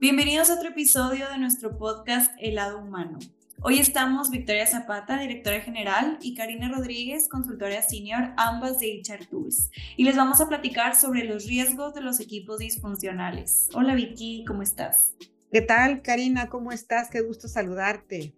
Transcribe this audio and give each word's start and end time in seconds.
Bienvenidos 0.00 0.48
a 0.48 0.54
otro 0.54 0.70
episodio 0.70 1.28
de 1.28 1.36
nuestro 1.36 1.76
podcast 1.76 2.32
El 2.40 2.54
lado 2.54 2.78
humano. 2.78 3.18
Hoy 3.60 3.78
estamos 3.78 4.30
Victoria 4.30 4.66
Zapata, 4.66 5.20
directora 5.20 5.60
general, 5.60 6.16
y 6.22 6.34
Karina 6.34 6.70
Rodríguez, 6.70 7.28
consultora 7.28 7.82
senior, 7.82 8.32
ambas 8.38 8.78
de 8.78 9.02
HR 9.06 9.26
Tools. 9.26 9.68
Y 9.98 10.04
les 10.04 10.16
vamos 10.16 10.40
a 10.40 10.48
platicar 10.48 10.96
sobre 10.96 11.24
los 11.24 11.44
riesgos 11.44 11.92
de 11.92 12.00
los 12.00 12.18
equipos 12.18 12.60
disfuncionales. 12.60 13.68
Hola 13.74 13.94
Vicky, 13.94 14.42
¿cómo 14.46 14.62
estás? 14.62 15.12
¿Qué 15.52 15.60
tal, 15.60 16.00
Karina? 16.00 16.48
¿Cómo 16.48 16.72
estás? 16.72 17.10
Qué 17.10 17.20
gusto 17.20 17.46
saludarte. 17.46 18.32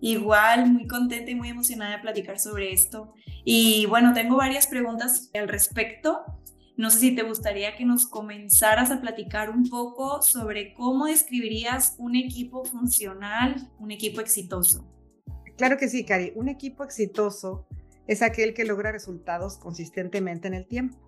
Igual, 0.00 0.70
muy 0.70 0.86
contenta 0.86 1.28
y 1.28 1.34
muy 1.34 1.48
emocionada 1.48 1.96
de 1.96 2.02
platicar 2.02 2.38
sobre 2.38 2.72
esto. 2.72 3.12
Y 3.44 3.86
bueno, 3.86 4.12
tengo 4.14 4.36
varias 4.36 4.68
preguntas 4.68 5.28
al 5.34 5.48
respecto. 5.48 6.24
No 6.76 6.90
sé 6.90 6.98
si 6.98 7.14
te 7.14 7.22
gustaría 7.22 7.76
que 7.76 7.84
nos 7.84 8.06
comenzaras 8.06 8.90
a 8.90 9.00
platicar 9.00 9.48
un 9.50 9.68
poco 9.68 10.22
sobre 10.22 10.74
cómo 10.74 11.06
describirías 11.06 11.94
un 11.98 12.16
equipo 12.16 12.64
funcional, 12.64 13.70
un 13.78 13.92
equipo 13.92 14.20
exitoso. 14.20 14.84
Claro 15.56 15.76
que 15.76 15.88
sí, 15.88 16.04
Cari. 16.04 16.32
Un 16.34 16.48
equipo 16.48 16.82
exitoso 16.82 17.68
es 18.08 18.22
aquel 18.22 18.54
que 18.54 18.64
logra 18.64 18.90
resultados 18.90 19.56
consistentemente 19.56 20.48
en 20.48 20.54
el 20.54 20.66
tiempo. 20.66 20.98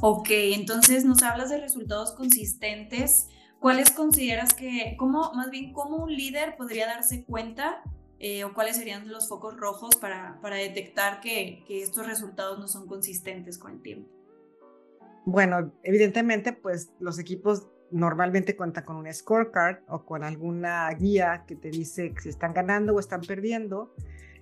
Ok, 0.00 0.28
entonces 0.30 1.04
nos 1.04 1.22
hablas 1.22 1.50
de 1.50 1.60
resultados 1.60 2.12
consistentes. 2.12 3.28
¿Cuáles 3.60 3.90
consideras 3.90 4.54
que, 4.54 4.96
cómo, 4.98 5.32
más 5.34 5.50
bien, 5.50 5.74
cómo 5.74 5.98
un 5.98 6.12
líder 6.12 6.56
podría 6.56 6.86
darse 6.86 7.22
cuenta 7.24 7.82
eh, 8.18 8.44
o 8.44 8.54
cuáles 8.54 8.76
serían 8.76 9.08
los 9.08 9.28
focos 9.28 9.56
rojos 9.58 9.94
para, 9.96 10.40
para 10.40 10.56
detectar 10.56 11.20
que, 11.20 11.62
que 11.68 11.82
estos 11.82 12.06
resultados 12.06 12.58
no 12.58 12.66
son 12.66 12.88
consistentes 12.88 13.58
con 13.58 13.72
el 13.72 13.82
tiempo? 13.82 14.21
Bueno, 15.24 15.72
evidentemente, 15.82 16.52
pues 16.52 16.92
los 16.98 17.18
equipos 17.18 17.68
normalmente 17.92 18.56
cuentan 18.56 18.84
con 18.84 18.96
un 18.96 19.12
scorecard 19.12 19.80
o 19.86 20.04
con 20.04 20.24
alguna 20.24 20.90
guía 20.94 21.44
que 21.46 21.54
te 21.54 21.70
dice 21.70 22.14
si 22.20 22.30
están 22.30 22.54
ganando 22.54 22.94
o 22.94 23.00
están 23.00 23.20
perdiendo 23.20 23.94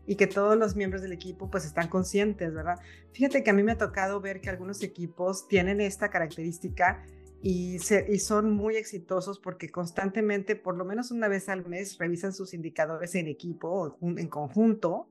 y 0.07 0.17
que 0.17 0.27
todos 0.27 0.57
los 0.57 0.77
miembros 0.77 1.03
del 1.03 1.13
equipo 1.13 1.51
pues 1.51 1.65
están 1.65 1.89
conscientes, 1.89 2.55
¿verdad? 2.55 2.79
Fíjate 3.13 3.43
que 3.43 3.51
a 3.51 3.53
mí 3.53 3.63
me 3.63 3.73
ha 3.73 3.79
tocado 3.79 4.21
ver 4.21 4.41
que 4.41 4.49
algunos 4.49 4.83
equipos 4.83 5.49
tienen 5.49 5.81
esta 5.81 6.11
característica 6.11 7.05
y, 7.43 7.77
y 8.09 8.19
son 8.19 8.53
muy 8.53 8.77
exitosos 8.77 9.39
porque 9.39 9.69
constantemente, 9.69 10.57
por 10.57 10.77
lo 10.77 10.85
menos 10.85 11.11
una 11.11 11.29
vez 11.29 11.49
al 11.49 11.67
mes, 11.67 11.99
revisan 11.99 12.33
sus 12.33 12.55
indicadores 12.55 13.15
en 13.15 13.27
equipo 13.29 13.69
o 13.69 13.99
en 14.01 14.29
conjunto 14.29 15.09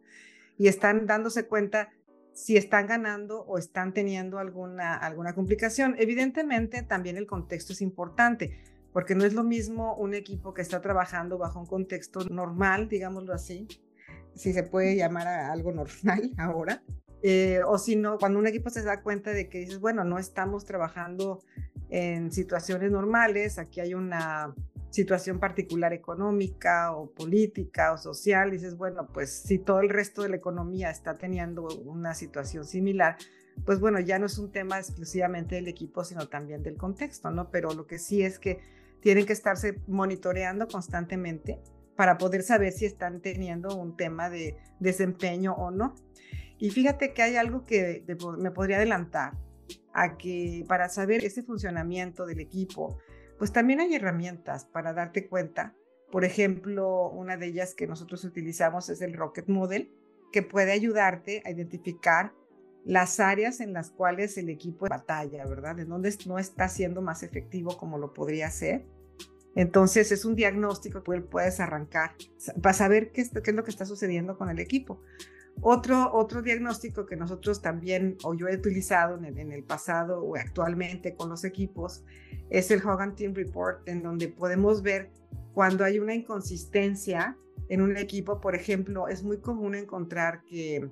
y 0.58 0.67
están 0.67 1.06
dándose 1.06 1.47
cuenta 1.47 1.92
si 2.40 2.56
están 2.56 2.88
ganando 2.88 3.42
o 3.42 3.58
están 3.58 3.94
teniendo 3.94 4.40
alguna, 4.40 4.95
alguna 4.95 5.36
complicación. 5.36 5.95
Evidentemente, 6.00 6.84
también 6.84 7.18
el 7.18 7.28
contexto 7.28 7.73
es 7.73 7.81
importante, 7.81 8.64
porque 8.94 9.14
no 9.14 9.26
es 9.26 9.34
lo 9.34 9.44
mismo 9.44 9.96
un 9.96 10.14
equipo 10.14 10.54
que 10.54 10.62
está 10.62 10.80
trabajando 10.80 11.38
bajo 11.38 11.59
un 11.59 11.66
contexto 11.66 12.22
normal, 12.30 12.88
digámoslo 12.88 13.34
así, 13.34 13.68
si 14.36 14.54
se 14.54 14.64
puede 14.64 14.96
llamar 14.96 15.28
a 15.28 15.52
algo 15.52 15.73
normal 15.73 16.31
ahora, 16.38 16.81
eh, 17.22 17.62
o 17.66 17.78
si 17.78 17.95
no, 17.95 18.17
cuando 18.17 18.39
un 18.39 18.48
equipo 18.48 18.70
se 18.70 18.84
da 18.84 19.02
cuenta 19.02 19.31
de 19.31 19.50
que 19.50 19.59
dices, 19.59 19.80
bueno, 19.80 20.03
no 20.03 20.20
estamos 20.20 20.66
trabajando 20.66 21.42
en 21.89 22.31
situaciones 22.31 22.92
normales, 22.92 23.58
aquí 23.58 23.80
hay 23.80 23.94
una 23.94 24.53
situación 24.89 25.40
particular 25.40 25.94
económica 25.94 26.94
o 26.95 27.12
política 27.12 27.94
o 27.94 27.97
social, 27.97 28.52
dices, 28.52 28.75
bueno, 28.75 29.08
pues 29.14 29.31
si 29.31 29.59
todo 29.59 29.81
el 29.81 29.90
resto 29.90 30.23
de 30.23 30.30
la 30.30 30.36
economía 30.38 30.90
está 30.90 31.16
teniendo 31.16 31.67
una 31.86 32.14
situación 32.14 32.66
similar, 32.66 33.17
pues 33.66 33.80
bueno, 33.80 34.00
ya 34.00 34.17
no 34.20 34.25
es 34.25 34.38
un 34.38 34.52
tema 34.52 34.80
exclusivamente 34.80 35.56
del 35.56 35.67
equipo, 35.67 36.03
sino 36.03 36.28
también 36.28 36.64
del 36.64 36.78
contexto, 36.78 37.30
¿no? 37.30 37.50
Pero 37.52 37.73
lo 37.73 37.86
que 37.86 38.00
sí 38.00 38.23
es 38.23 38.40
que 38.40 38.59
tienen 39.02 39.25
que 39.25 39.34
estarse 39.34 39.80
monitoreando 39.88 40.67
constantemente 40.67 41.59
para 41.95 42.17
poder 42.17 42.44
saber 42.44 42.72
si 42.72 42.86
están 42.86 43.22
teniendo 43.22 43.75
un 43.75 43.97
tema 43.97 44.30
de 44.30 44.58
desempeño 44.80 45.53
o 45.53 45.72
no. 45.72 45.95
Y 46.59 46.72
fíjate 46.72 47.14
que 47.14 47.22
hay 47.22 47.38
algo 47.38 47.66
que 47.66 48.06
me 48.38 48.52
podría 48.52 48.78
adelantar 48.78 49.34
a 49.94 50.18
que 50.18 50.66
para 50.68 50.90
saber 50.90 51.24
ese 51.24 51.42
funcionamiento 51.42 52.25
del 52.25 52.42
equipo, 52.42 53.00
pues 53.38 53.53
también 53.53 53.80
hay 53.80 53.96
herramientas 53.96 54.66
para 54.66 54.94
darte 54.94 55.28
cuenta. 55.28 55.74
Por 56.12 56.25
ejemplo, 56.25 57.09
una 57.09 57.38
de 57.38 57.48
ellas 57.48 57.74
que 57.74 57.88
nosotros 57.88 58.25
utilizamos 58.25 58.90
es 58.90 59.02
el 59.02 59.14
Rocket 59.14 59.48
Model, 59.48 59.92
que 60.34 60.44
puede 60.44 60.74
ayudarte 60.74 61.42
a 61.46 61.52
identificar 61.52 62.34
las 62.84 63.19
áreas 63.19 63.62
en 63.62 63.74
las 63.74 63.92
cuales 63.92 64.38
el 64.38 64.50
equipo 64.50 64.88
batalla, 64.88 65.46
¿verdad? 65.46 65.80
En 65.80 65.90
donde 65.90 66.14
no 66.25 66.40
está 66.40 66.68
siendo 66.68 67.02
más 67.02 67.24
efectivo 67.24 67.78
como 67.78 67.98
lo 67.98 68.14
podría 68.14 68.52
ser. 68.52 68.86
Entonces 69.56 70.12
es 70.12 70.25
un 70.25 70.36
diagnóstico 70.36 71.03
que 71.03 71.22
puedes 71.22 71.59
arrancar 71.59 72.16
para 72.62 72.74
saber 72.74 73.12
qué, 73.12 73.28
qué 73.44 73.52
es 73.52 73.56
lo 73.56 73.64
que 73.64 73.72
está 73.72 73.86
sucediendo 73.86 74.38
con 74.38 74.50
el 74.50 74.59
equipo. 74.59 75.02
Otro, 75.62 76.14
otro 76.14 76.42
diagnóstico 76.42 77.06
que 77.06 77.18
nosotros 77.18 77.62
también, 77.62 78.18
o 78.24 78.34
yo 78.34 78.47
he 78.47 78.56
utilizado 78.56 79.18
en 79.18 79.52
el, 79.52 79.64
pasado 79.64 80.24
o 80.24 80.36
actualmente 80.36 81.16
con 81.16 81.30
los 81.30 81.44
equipos, 81.44 82.03
es 82.50 82.72
el 82.72 82.81
Hogan 82.81 83.16
Team 83.16 83.34
Report, 83.34 83.88
en 83.88 84.02
donde 84.02 84.30
podemos 84.30 84.81
ver 84.81 85.12
cuando 85.53 85.84
hay 85.84 86.00
una 86.00 86.16
inconsistencia 86.16 87.38
en 87.68 87.81
un 87.81 87.98
equipo. 87.98 88.40
Por 88.40 88.56
ejemplo, 88.56 89.09
es 89.09 89.24
muy 89.24 89.40
común 89.40 89.75
encontrar 89.75 90.44
que 90.46 90.90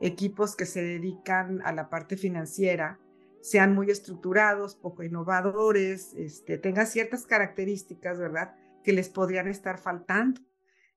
equipos 0.00 0.54
que 0.54 0.66
se 0.66 0.82
dedican 0.82 1.62
a 1.64 1.72
la 1.72 1.88
parte 1.88 2.16
financiera 2.16 2.98
sean 3.40 3.74
muy 3.74 3.90
estructurados, 3.90 4.74
poco 4.74 5.02
innovadores, 5.02 6.12
este, 6.14 6.58
tengan 6.58 6.86
ciertas 6.86 7.24
características, 7.24 8.18
¿verdad?, 8.18 8.54
que 8.84 8.92
les 8.92 9.08
podrían 9.08 9.48
estar 9.48 9.78
faltando. 9.78 10.42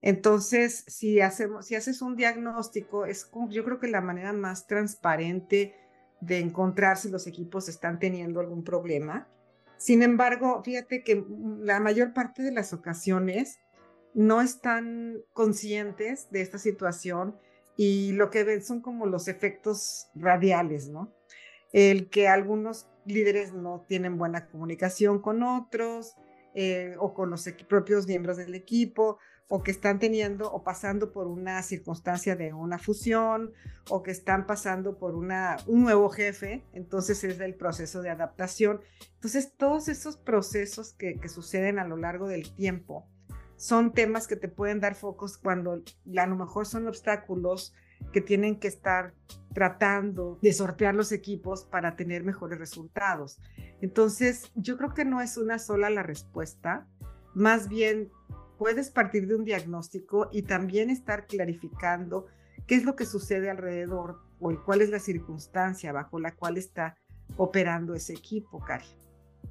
Entonces, 0.04 0.84
si, 0.86 1.22
hacemos, 1.22 1.66
si 1.66 1.76
haces 1.76 2.02
un 2.02 2.18
diagnóstico, 2.18 3.06
es 3.06 3.32
yo 3.48 3.64
creo 3.64 3.80
que 3.80 3.88
la 3.88 4.02
manera 4.02 4.34
más 4.34 4.68
transparente 4.68 5.76
de 6.20 6.40
encontrar 6.40 6.98
si 6.98 7.10
los 7.10 7.26
equipos 7.26 7.70
están 7.70 8.00
teniendo 8.00 8.42
algún 8.42 8.66
problema. 8.66 9.30
Sin 9.78 10.04
embargo, 10.04 10.62
fíjate 10.62 11.04
que 11.04 11.26
la 11.62 11.80
mayor 11.80 12.14
parte 12.14 12.44
de 12.44 12.52
las 12.52 12.74
ocasiones 12.74 13.60
no 14.14 14.42
están 14.42 15.22
conscientes 15.32 16.30
de 16.32 16.42
esta 16.42 16.58
situación 16.58 17.38
y 17.78 18.12
lo 18.12 18.30
que 18.30 18.44
ven 18.44 18.62
son 18.62 18.82
como 18.82 19.06
los 19.06 19.30
efectos 19.30 20.10
radiales, 20.16 20.90
¿no? 20.90 21.14
El 21.72 22.10
que 22.10 22.28
algunos 22.28 22.88
líderes 23.06 23.54
no 23.54 23.86
tienen 23.88 24.18
buena 24.18 24.48
comunicación 24.48 25.22
con 25.22 25.44
otros 25.44 26.16
eh, 26.56 26.96
o 27.00 27.14
con 27.14 27.30
los 27.30 27.48
propios 27.70 28.06
miembros 28.06 28.36
del 28.36 28.54
equipo 28.54 29.18
o 29.48 29.62
que 29.62 29.72
están 29.72 30.00
teniendo 30.00 30.52
o 30.52 30.64
pasando 30.64 31.12
por 31.12 31.28
una 31.28 31.62
circunstancia 31.62 32.36
de 32.36 32.54
una 32.54 32.80
fusión 32.80 33.52
o 33.90 34.02
que 34.02 34.12
están 34.12 34.46
pasando 34.46 34.98
por 34.98 35.16
una, 35.16 35.58
un 35.68 35.84
nuevo 35.84 36.10
jefe, 36.10 36.64
entonces 36.74 37.24
es 37.24 37.40
el 37.40 37.56
proceso 37.56 38.02
de 38.02 38.10
adaptación. 38.10 38.82
Entonces 39.16 39.54
todos 39.56 39.88
esos 39.88 40.18
procesos 40.18 40.94
que, 40.94 41.20
que 41.20 41.30
suceden 41.30 41.80
a 41.80 41.88
lo 41.88 41.98
largo 41.98 42.28
del 42.28 42.54
tiempo 42.56 43.08
son 43.58 43.94
temas 43.94 44.28
que 44.28 44.36
te 44.36 44.48
pueden 44.48 44.80
dar 44.80 44.96
focos 44.96 45.38
cuando 45.38 45.84
a 46.18 46.28
lo 46.28 46.36
mejor 46.36 46.66
son 46.66 46.88
obstáculos 46.88 47.74
que 48.12 48.22
tienen 48.22 48.60
que 48.60 48.68
estar 48.68 49.14
tratando 49.54 50.40
de 50.42 50.52
sortear 50.52 50.96
los 50.96 51.12
equipos 51.12 51.64
para 51.64 51.96
tener 51.96 52.24
mejores 52.24 52.60
resultados. 52.60 53.40
Entonces, 53.82 54.52
yo 54.56 54.78
creo 54.78 54.94
que 54.94 55.06
no 55.06 55.22
es 55.22 55.38
una 55.38 55.60
sola 55.60 55.90
la 55.90 56.04
respuesta, 56.04 56.88
más 57.34 57.70
bien 57.70 58.12
puedes 58.64 58.90
partir 58.90 59.28
de 59.28 59.36
un 59.36 59.44
diagnóstico 59.44 60.30
y 60.32 60.44
también 60.44 60.90
estar 60.90 61.28
clarificando 61.28 62.28
qué 62.66 62.76
es 62.76 62.86
lo 62.86 62.96
que 62.96 63.06
sucede 63.06 63.50
alrededor 63.50 64.22
o 64.40 64.56
cuál 64.64 64.82
es 64.82 64.90
la 64.90 65.00
circunstancia 65.00 65.92
bajo 65.92 66.18
la 66.18 66.34
cual 66.34 66.56
está 66.56 66.96
operando 67.36 67.94
ese 67.94 68.14
equipo, 68.14 68.62
Cari. 68.62 68.86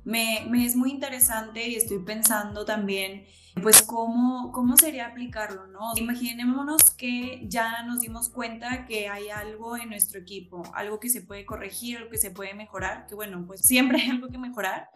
Me, 0.02 0.46
me, 0.48 0.64
es 0.64 0.76
muy 0.76 0.92
interesante 0.92 1.68
y 1.68 1.74
estoy 1.76 1.98
pensando 1.98 2.64
también, 2.64 3.26
pues, 3.62 3.82
cómo, 3.82 4.50
cómo 4.50 4.78
sería 4.78 5.08
aplicarlo, 5.08 5.66
¿no? 5.66 5.92
Imaginémonos 5.96 6.82
que 6.96 7.42
ya 7.46 7.82
nos 7.82 8.00
dimos 8.00 8.30
cuenta 8.30 8.86
que 8.86 9.10
hay 9.10 9.28
algo 9.28 9.76
en 9.76 9.90
nuestro 9.90 10.20
equipo, 10.20 10.62
algo 10.72 10.98
que 10.98 11.10
se 11.10 11.20
puede 11.20 11.44
corregir, 11.44 11.98
algo 11.98 12.08
que 12.08 12.16
se 12.16 12.30
puede 12.30 12.54
mejorar, 12.54 13.06
que 13.06 13.14
bueno, 13.14 13.44
pues 13.46 13.60
siempre 13.60 14.00
hay 14.00 14.08
algo 14.08 14.28
que 14.28 14.38
mejorar, 14.38 14.88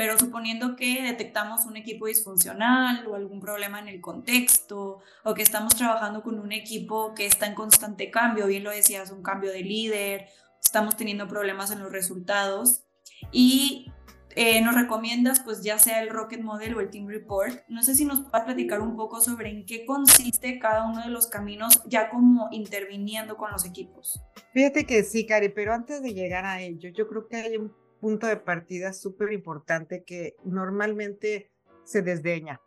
pero 0.00 0.18
suponiendo 0.18 0.76
que 0.76 1.02
detectamos 1.02 1.66
un 1.66 1.76
equipo 1.76 2.06
disfuncional 2.06 3.06
o 3.06 3.14
algún 3.14 3.38
problema 3.38 3.80
en 3.80 3.88
el 3.88 4.00
contexto 4.00 5.00
o 5.24 5.34
que 5.34 5.42
estamos 5.42 5.76
trabajando 5.76 6.22
con 6.22 6.40
un 6.40 6.52
equipo 6.52 7.12
que 7.14 7.26
está 7.26 7.44
en 7.44 7.54
constante 7.54 8.10
cambio, 8.10 8.46
bien 8.46 8.64
lo 8.64 8.70
decías, 8.70 9.10
un 9.10 9.22
cambio 9.22 9.52
de 9.52 9.60
líder, 9.60 10.28
estamos 10.64 10.96
teniendo 10.96 11.28
problemas 11.28 11.70
en 11.70 11.80
los 11.80 11.92
resultados 11.92 12.84
y 13.30 13.92
eh, 14.36 14.62
nos 14.62 14.74
recomiendas 14.74 15.40
pues 15.40 15.62
ya 15.62 15.78
sea 15.78 16.02
el 16.02 16.08
Rocket 16.08 16.40
Model 16.40 16.76
o 16.76 16.80
el 16.80 16.88
Team 16.88 17.06
Report. 17.06 17.60
No 17.68 17.82
sé 17.82 17.94
si 17.94 18.06
nos 18.06 18.30
vas 18.30 18.40
a 18.40 18.44
platicar 18.46 18.80
un 18.80 18.96
poco 18.96 19.20
sobre 19.20 19.50
en 19.50 19.66
qué 19.66 19.84
consiste 19.84 20.58
cada 20.58 20.88
uno 20.88 21.02
de 21.02 21.10
los 21.10 21.26
caminos 21.26 21.82
ya 21.88 22.08
como 22.08 22.48
interviniendo 22.52 23.36
con 23.36 23.50
los 23.50 23.66
equipos. 23.66 24.18
Fíjate 24.54 24.86
que 24.86 25.02
sí, 25.02 25.26
Cari, 25.26 25.50
pero 25.50 25.74
antes 25.74 26.02
de 26.02 26.14
llegar 26.14 26.46
a 26.46 26.62
ello, 26.62 26.88
yo 26.88 27.06
creo 27.06 27.28
que 27.28 27.36
hay 27.36 27.56
un 27.58 27.70
punto 28.00 28.26
de 28.26 28.36
partida 28.36 28.92
súper 28.92 29.32
importante 29.32 30.02
que 30.04 30.36
normalmente 30.44 31.50
se 31.84 32.02
desdeña. 32.02 32.60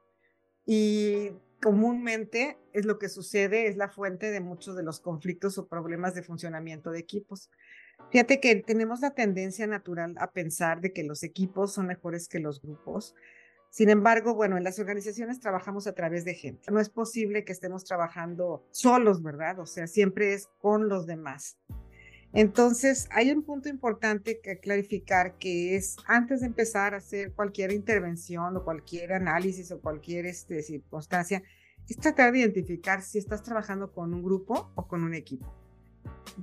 Y 0.66 1.32
comúnmente 1.62 2.58
es 2.74 2.86
lo 2.86 3.00
que 3.00 3.10
sucede, 3.10 3.68
es 3.68 3.78
la 3.78 3.90
fuente 3.90 4.32
de 4.32 4.42
muchos 4.42 4.76
de 4.76 4.84
los 4.84 5.00
conflictos 5.00 5.58
o 5.58 5.68
problemas 5.68 6.14
de 6.14 6.24
funcionamiento 6.24 6.92
de 6.92 7.00
equipos. 7.00 7.50
Fíjate 8.12 8.40
que 8.40 8.56
tenemos 8.58 9.02
la 9.02 9.12
tendencia 9.12 9.66
natural 9.66 10.16
a 10.18 10.32
pensar 10.32 10.82
de 10.82 10.94
que 10.94 11.04
los 11.04 11.24
equipos 11.24 11.74
son 11.74 11.88
mejores 11.88 12.28
que 12.28 12.40
los 12.40 12.62
grupos. 12.62 13.16
Sin 13.70 13.90
embargo, 13.90 14.36
bueno, 14.36 14.58
en 14.58 14.64
las 14.64 14.78
organizaciones 14.78 15.40
trabajamos 15.40 15.88
a 15.88 15.94
través 15.94 16.26
de 16.26 16.36
gente. 16.36 16.72
No 16.72 16.80
es 16.80 16.90
posible 16.90 17.44
que 17.44 17.54
estemos 17.54 17.86
trabajando 17.86 18.68
solos, 18.72 19.24
¿verdad? 19.24 19.60
O 19.60 19.66
sea, 19.66 19.88
siempre 19.88 20.34
es 20.34 20.48
con 20.60 20.90
los 20.90 21.08
demás. 21.08 21.58
Entonces, 22.34 23.08
hay 23.12 23.32
un 23.32 23.44
punto 23.44 23.70
importante 23.70 24.42
que 24.42 24.58
clarificar 24.58 25.38
que 25.38 25.76
es 25.76 25.98
antes 26.08 26.42
de 26.42 26.48
empezar 26.48 26.96
a 26.96 26.98
hacer 26.98 27.34
cualquier 27.34 27.72
intervención 27.72 28.58
o 28.58 28.64
cualquier 28.64 29.14
análisis 29.14 29.72
o 29.72 29.80
cualquier 29.80 30.26
este, 30.26 30.64
circunstancia, 30.64 31.44
es 31.88 31.98
tratar 31.98 32.32
de 32.32 32.40
identificar 32.40 33.04
si 33.04 33.20
estás 33.20 33.44
trabajando 33.44 33.92
con 33.92 34.16
un 34.16 34.24
grupo 34.24 34.72
o 34.74 34.88
con 34.88 35.04
un 35.04 35.14
equipo. 35.14 35.54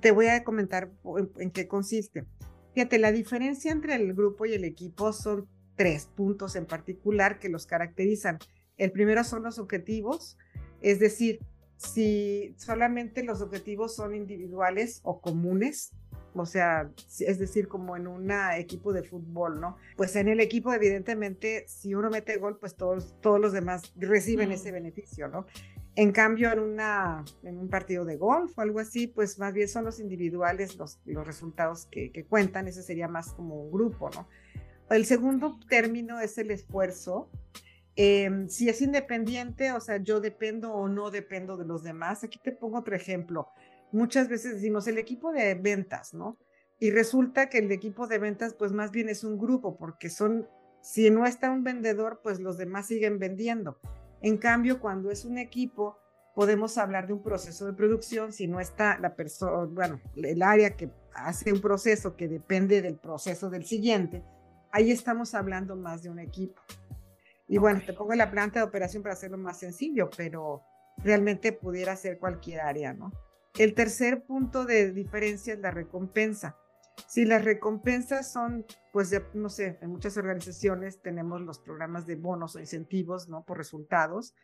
Te 0.01 0.13
voy 0.13 0.29
a 0.29 0.45
comentar 0.45 0.93
en, 1.39 1.51
qué 1.51 1.67
consiste. 1.67 2.25
Fíjate, 2.73 3.01
la 3.01 3.11
diferencia 3.11 3.73
entre 3.73 3.97
el 3.97 4.15
grupo 4.15 4.47
y 4.47 4.53
el 4.53 4.65
equipo 4.65 5.13
son 5.13 5.49
tres 5.75 6.07
puntos 6.07 6.55
en 6.55 6.67
particular 6.67 7.41
que 7.41 7.49
los 7.49 7.67
caracterizan. 7.67 8.39
El 8.77 8.93
primero 8.93 9.25
son 9.25 9.43
los 9.43 9.59
objetivos, 9.59 10.39
es 10.83 11.01
decir, 11.01 11.41
si 11.81 12.55
solamente 12.59 13.23
los 13.23 13.41
objetivos 13.41 13.97
son 13.97 14.15
individuales 14.15 15.01
o 15.03 15.23
comunes, 15.23 15.93
o 16.35 16.45
sea, 16.45 16.91
es 17.21 17.39
decir, 17.39 17.69
como 17.69 17.97
en 17.97 18.07
un 18.07 18.31
equipo 18.55 18.93
de 18.93 19.03
fútbol, 19.03 19.61
¿no? 19.61 19.79
Pues 19.97 20.15
en 20.17 20.29
el 20.29 20.41
equipo, 20.41 20.75
evidentemente, 20.75 21.65
si 21.67 21.95
uno 21.95 22.11
mete 22.11 22.37
gol, 22.37 22.59
pues 22.59 22.77
todos, 22.77 23.19
todos 23.23 23.41
los 23.41 23.53
demás 23.53 23.95
reciben 23.97 24.53
ese 24.53 24.73
beneficio, 24.73 25.29
¿no? 25.29 25.47
En 25.97 26.13
cambio, 26.13 26.53
en, 26.53 26.59
una, 26.59 27.25
en 27.43 27.59
un 27.59 27.69
partido 27.71 28.05
de 28.05 28.19
golf 28.19 28.59
o 28.59 28.61
algo 28.61 28.79
así, 28.79 29.07
pues 29.07 29.39
más 29.39 29.55
bien 29.55 29.67
son 29.67 29.87
los 29.87 30.01
individuales 30.01 30.77
los, 30.77 31.01
los 31.07 31.27
resultados 31.27 31.87
que, 31.87 32.13
que 32.13 32.27
cuentan, 32.27 32.69
ese 32.69 32.83
sería 32.83 33.09
más 33.09 33.33
como 33.33 33.55
un 33.55 33.73
grupo, 33.73 34.11
¿no? 34.11 34.29
El 34.91 35.07
segundo 35.07 35.59
término 35.69 36.21
es 36.21 36.37
el 36.37 36.51
esfuerzo, 36.51 37.31
Em, 38.03 38.49
si 38.49 38.67
es 38.71 38.81
independiente, 38.81 39.73
o 39.73 39.81
sea, 39.81 39.99
yo 39.99 40.23
dependo 40.23 40.73
o 40.73 40.89
no 40.89 41.11
dependo 41.11 41.59
de 41.59 41.67
los 41.67 41.83
demás. 41.83 42.25
Aquí 42.25 42.39
te 42.43 42.51
pongo 42.51 42.79
otro 42.79 42.97
ejemplo. 42.97 43.49
Muchas 43.93 44.27
veces 44.27 44.55
decimos 44.55 44.89
el 44.89 44.97
equipo 44.97 45.33
de 45.33 45.55
ventas, 45.55 46.15
¿no? 46.15 46.39
Y 46.79 46.93
resulta 46.93 47.51
que 47.51 47.59
el 47.59 47.71
equipo 47.71 48.07
de 48.07 48.17
ventas, 48.17 48.55
pues 48.55 48.73
más 48.73 48.91
bien 48.91 49.11
es 49.11 49.23
un 49.23 49.37
grupo, 49.37 49.77
porque 49.77 50.09
son, 50.09 50.49
si 50.81 51.11
no 51.11 51.27
está 51.27 51.51
un 51.51 51.63
vendedor, 51.63 52.21
pues 52.23 52.41
los 52.41 52.57
demás 52.57 52.87
siguen 52.87 53.19
vendiendo. 53.19 53.79
En 54.23 54.39
cambio, 54.39 54.81
cuando 54.81 55.11
es 55.11 55.27
un 55.27 55.37
equipo, 55.37 55.99
podemos 56.35 56.79
hablar 56.79 57.07
de 57.07 57.13
un 57.13 57.23
proceso 57.23 57.67
de 57.67 57.75
producción 57.75 58.33
si 58.33 58.47
no 58.47 58.61
está 58.61 58.99
la 58.99 59.15
persona, 59.15 59.67
bueno, 59.71 60.01
el 60.17 60.41
área 60.41 60.75
que 60.75 60.91
hace 61.13 61.53
un 61.53 61.61
proceso 61.61 62.17
que 62.17 62.29
depende 62.29 62.81
del 62.81 62.97
proceso 62.97 63.51
del 63.51 63.67
siguiente, 63.67 64.25
ahí 64.73 64.91
estamos 64.91 65.35
hablando 65.35 65.77
más 65.77 66.03
de 66.03 66.09
un 66.09 66.19
equipo. 66.19 66.63
Y 67.51 67.59
bueno, 67.59 67.83
te 67.85 67.93
pongo 67.93 68.15
la 68.15 68.31
planta 68.31 68.61
de 68.61 68.65
operación 68.65 69.03
para 69.03 69.15
hacerlo 69.15 69.37
más 69.37 69.59
sencillo, 69.59 70.09
pero 70.17 70.63
realmente 70.99 71.51
pudiera 71.51 71.97
ser 71.97 72.21
cualquier 72.21 72.61
área, 72.61 72.95
¿no? 72.95 73.11
El 73.59 73.75
tercer 73.75 74.23
punto 74.23 74.65
de 74.65 74.93
diferencia 74.93 75.55
es 75.55 75.59
la 75.59 75.73
recompensa. 75.73 76.57
Si 77.09 77.25
las 77.25 77.45
recompensas 77.45 78.31
son, 78.31 78.65
pues, 78.93 79.13
no 79.35 79.49
sé, 79.49 79.79
en 79.83 79.91
muchas 79.91 80.17
organizaciones 80.17 81.03
tenemos 81.03 81.41
los 81.41 81.59
programas 81.59 82.07
de 82.07 82.15
bonos 82.15 82.55
o 82.55 82.61
incentivos, 82.61 83.29
¿no? 83.29 83.45
Por 83.45 83.59
resultados, 83.59 84.37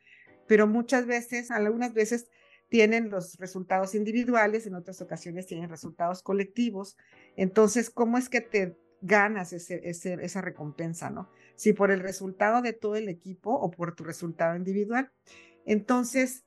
pero 0.48 0.66
muchas 0.66 1.06
veces, 1.06 1.52
algunas 1.52 1.94
veces 1.94 2.28
tienen 2.68 3.08
los 3.08 3.38
resultados 3.38 3.94
individuales, 3.94 4.66
en 4.66 4.74
otras 4.74 5.00
ocasiones 5.00 5.46
tienen 5.46 5.70
resultados 5.70 6.24
colectivos. 6.24 6.96
Entonces, 7.36 7.88
¿cómo 7.88 8.18
es 8.18 8.28
que 8.28 8.40
te 8.40 8.76
ganas 9.00 9.52
esa 9.52 10.40
recompensa, 10.40 11.10
¿no? 11.10 11.30
Si 11.56 11.72
por 11.72 11.90
el 11.90 12.00
resultado 12.00 12.62
de 12.62 12.72
todo 12.72 12.96
el 12.96 13.08
equipo 13.08 13.54
o 13.54 13.70
por 13.70 13.94
tu 13.94 14.04
resultado 14.04 14.56
individual. 14.56 15.10
Entonces, 15.64 16.44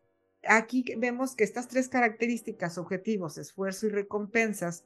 aquí 0.47 0.85
vemos 0.97 1.35
que 1.35 1.43
estas 1.43 1.67
tres 1.67 1.89
características, 1.89 2.77
objetivos, 2.77 3.37
esfuerzo 3.37 3.87
y 3.87 3.89
recompensas, 3.89 4.85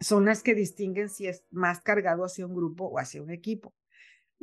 son 0.00 0.24
las 0.24 0.42
que 0.42 0.54
distinguen 0.54 1.08
si 1.08 1.28
es 1.28 1.44
más 1.50 1.80
cargado 1.80 2.24
hacia 2.24 2.46
un 2.46 2.54
grupo 2.54 2.86
o 2.86 2.98
hacia 2.98 3.22
un 3.22 3.30
equipo. 3.30 3.72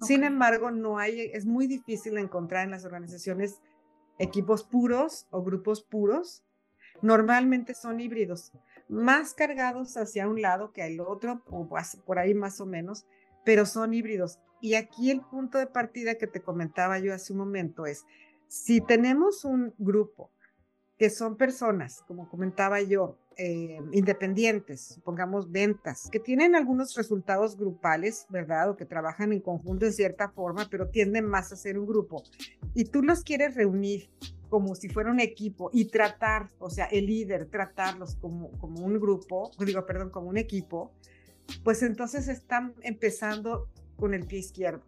Sin 0.02 0.24
embargo, 0.24 0.72
no 0.72 0.98
hay, 0.98 1.20
es 1.34 1.46
muy 1.46 1.68
difícil 1.68 2.18
encontrar 2.18 2.64
en 2.64 2.72
las 2.72 2.86
organizaciones 2.86 3.62
equipos 4.18 4.64
puros 4.64 5.28
o 5.30 5.44
grupos 5.44 5.84
puros. 5.84 6.44
Normalmente 7.02 7.74
son 7.74 8.00
híbridos 8.00 8.54
más 8.88 9.34
cargados 9.34 9.98
hacia 9.98 10.28
un 10.28 10.42
lado 10.42 10.72
que 10.72 10.82
al 10.82 11.00
otro, 11.00 11.44
o 11.48 11.70
por 12.06 12.20
ahí 12.20 12.34
más 12.34 12.60
o 12.60 12.66
menos, 12.66 13.06
pero 13.46 13.66
son 13.66 13.94
híbridos. 13.94 14.40
Y 14.62 14.76
aquí 14.76 15.12
el 15.12 15.22
punto 15.22 15.58
de 15.58 15.68
partida 15.68 16.16
que 16.16 16.28
te 16.28 16.42
comentaba 16.42 17.00
yo 17.00 17.14
hace 17.14 17.34
un 17.34 17.40
momento 17.40 17.86
es, 17.86 18.06
si 18.48 18.82
tenemos 18.82 19.46
un 19.46 19.74
grupo 19.78 20.32
que 20.98 21.10
son 21.10 21.38
personas, 21.38 22.04
como 22.08 22.28
comentaba 22.30 22.82
yo, 22.82 23.18
eh, 23.38 23.80
independientes, 23.94 24.82
supongamos 24.96 25.50
ventas, 25.50 26.10
que 26.12 26.20
tienen 26.20 26.56
algunos 26.56 26.94
resultados 26.96 27.56
grupales, 27.56 28.26
¿verdad? 28.30 28.72
O 28.72 28.76
que 28.76 28.84
trabajan 28.84 29.32
en 29.32 29.40
conjunto 29.40 29.86
en 29.86 29.94
cierta 29.94 30.30
forma, 30.30 30.68
pero 30.70 30.90
tienden 30.90 31.26
más 31.26 31.54
a 31.54 31.56
ser 31.56 31.80
un 31.80 31.88
grupo. 31.88 32.22
Y 32.74 32.84
tú 32.84 33.02
los 33.02 33.24
quieres 33.24 33.56
reunir 33.56 34.10
como 34.50 34.76
si 34.76 34.90
fuera 34.90 35.10
un 35.10 35.22
equipo 35.22 35.70
y 35.72 35.86
tratar, 35.86 36.50
o 36.60 36.70
sea, 36.70 36.86
el 36.88 37.06
líder, 37.06 37.46
tratarlos 37.46 38.16
como, 38.16 38.52
como 38.58 38.84
un 38.84 39.00
grupo, 39.00 39.52
digo, 39.66 39.86
perdón, 39.86 40.10
como 40.10 40.28
un 40.28 40.38
equipo, 40.38 40.92
pues 41.64 41.82
entonces 41.82 42.28
están 42.28 42.74
empezando 42.82 43.70
con 44.00 44.14
el 44.14 44.26
pie 44.26 44.40
izquierdo. 44.40 44.84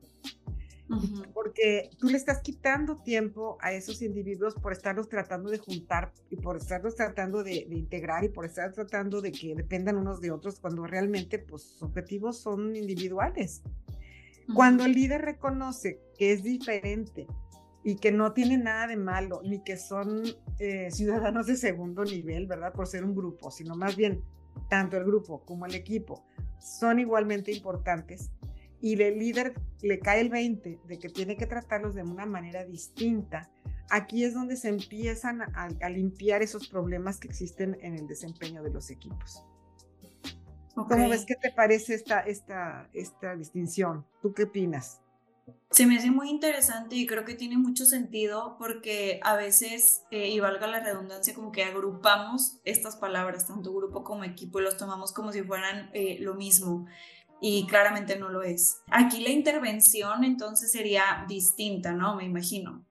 Porque 1.33 1.89
tú 1.99 2.09
le 2.09 2.17
estás 2.17 2.41
quitando 2.41 2.97
tiempo 2.97 3.57
a 3.61 3.71
esos 3.71 4.01
individuos 4.01 4.55
por 4.55 4.73
estarlos 4.73 5.07
tratando 5.07 5.49
de 5.49 5.57
juntar 5.57 6.11
y 6.29 6.35
por 6.35 6.57
estarlos 6.57 6.95
tratando 6.95 7.43
de, 7.43 7.65
integrar 7.69 8.25
y 8.25 8.29
por 8.29 8.45
estar 8.45 8.73
tratando 8.73 9.21
de 9.21 9.31
que 9.31 9.55
dependan 9.55 9.97
unos 9.97 10.19
de 10.19 10.31
otros 10.31 10.59
cuando 10.59 10.85
realmente 10.85 11.39
pues, 11.39 11.63
sus 11.63 11.83
objetivos 11.83 12.39
son 12.39 12.75
individuales. 12.75 13.63
Cuando 14.53 14.83
el 14.83 14.91
líder 14.91 15.21
reconoce 15.21 16.01
que 16.17 16.33
es 16.33 16.43
diferente 16.43 17.25
y 17.85 17.95
que 17.95 18.11
no 18.11 18.33
tiene 18.33 18.57
nada 18.57 18.87
de 18.87 18.97
malo, 18.97 19.41
ni 19.45 19.63
que 19.63 19.77
son 19.77 20.23
eh, 20.59 20.91
ciudadanos 20.91 21.47
de 21.47 21.55
segundo 21.55 22.03
nivel, 22.03 22.47
¿verdad? 22.47 22.73
Por 22.73 22.85
ser 22.85 23.05
un 23.05 23.15
grupo, 23.15 23.49
sino 23.49 23.75
más 23.75 23.95
bien 23.95 24.21
tanto 24.69 24.97
el 24.97 25.05
grupo 25.05 25.41
como 25.45 25.65
el 25.65 25.75
equipo 25.75 26.25
son 26.59 26.99
igualmente 26.99 27.51
importantes 27.51 28.29
y 28.81 29.01
el 29.01 29.19
líder 29.19 29.53
le 29.81 29.99
cae 29.99 30.21
el 30.21 30.29
20 30.29 30.79
de 30.87 30.99
que 30.99 31.09
tiene 31.09 31.37
que 31.37 31.45
tratarlos 31.45 31.95
de 31.95 32.03
una 32.03 32.25
manera 32.25 32.65
distinta, 32.65 33.49
aquí 33.89 34.23
es 34.23 34.33
donde 34.33 34.57
se 34.57 34.69
empiezan 34.69 35.41
a, 35.41 35.89
limpiar 35.89 36.41
esos 36.41 36.67
problemas 36.67 37.19
que 37.19 37.27
existen 37.27 37.77
en 37.81 37.95
el 37.95 38.07
desempeño 38.07 38.63
de 38.63 38.71
los 38.71 38.89
equipos. 38.89 39.45
¿Cómo 40.73 41.09
ves 41.09 41.25
que 41.25 41.35
te 41.35 41.51
parece 41.51 41.93
esta, 41.93 42.21
esta, 42.21 42.89
esta 42.93 43.35
distinción? 43.35 44.05
¿Tú 44.21 44.33
qué 44.33 44.43
opinas? 44.43 45.01
Se 45.69 45.85
me 45.85 45.97
hace 45.97 46.11
muy 46.11 46.29
interesante 46.29 46.95
y 46.95 47.05
creo 47.05 47.23
que 47.23 47.33
tiene 47.33 47.57
mucho 47.57 47.85
sentido 47.85 48.55
porque 48.57 49.19
a 49.23 49.35
veces, 49.35 50.03
eh, 50.11 50.29
y 50.29 50.39
valga 50.39 50.67
la 50.67 50.81
redundancia, 50.81 51.33
como 51.33 51.51
que 51.51 51.63
agrupamos 51.63 52.59
estas 52.65 52.97
palabras, 52.97 53.47
tanto 53.47 53.73
grupo 53.73 54.03
como 54.03 54.23
equipo, 54.23 54.59
y 54.59 54.63
los 54.63 54.77
tomamos 54.77 55.13
como 55.13 55.31
si 55.31 55.43
fueran 55.43 55.89
eh, 55.93 56.17
lo 56.19 56.35
mismo 56.35 56.87
y 57.41 57.65
claramente 57.65 58.17
no 58.17 58.29
lo 58.29 58.43
es. 58.43 58.77
Aquí 58.91 59.21
la 59.21 59.29
intervención 59.29 60.23
entonces 60.23 60.71
sería 60.71 61.25
distinta, 61.27 61.91
¿no? 61.91 62.15
Me 62.15 62.23
imagino. 62.23 62.85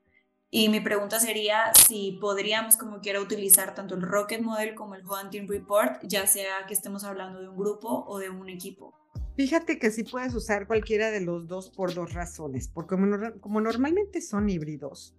Y 0.50 0.68
mi 0.68 0.80
pregunta 0.80 1.20
sería 1.20 1.72
si 1.86 2.18
podríamos, 2.20 2.76
como 2.76 3.00
quiera, 3.00 3.20
utilizar 3.20 3.72
tanto 3.76 3.94
el 3.94 4.02
Rocket 4.02 4.42
Model 4.42 4.74
como 4.74 4.96
el 4.96 5.04
Hunting 5.06 5.46
Report, 5.48 6.02
ya 6.02 6.26
sea 6.26 6.66
que 6.66 6.74
estemos 6.74 7.04
hablando 7.04 7.40
de 7.40 7.48
un 7.48 7.56
grupo 7.56 8.04
o 8.08 8.18
de 8.18 8.30
un 8.30 8.48
equipo. 8.48 8.92
Fíjate 9.36 9.78
que 9.78 9.92
sí 9.92 10.02
puedes 10.02 10.34
usar 10.34 10.66
cualquiera 10.66 11.12
de 11.12 11.20
los 11.20 11.46
dos 11.46 11.70
por 11.70 11.94
dos 11.94 12.12
razones, 12.12 12.66
porque 12.66 12.96
como, 13.40 13.60
normalmente 13.60 14.20
son 14.20 14.50
híbridos, 14.50 15.14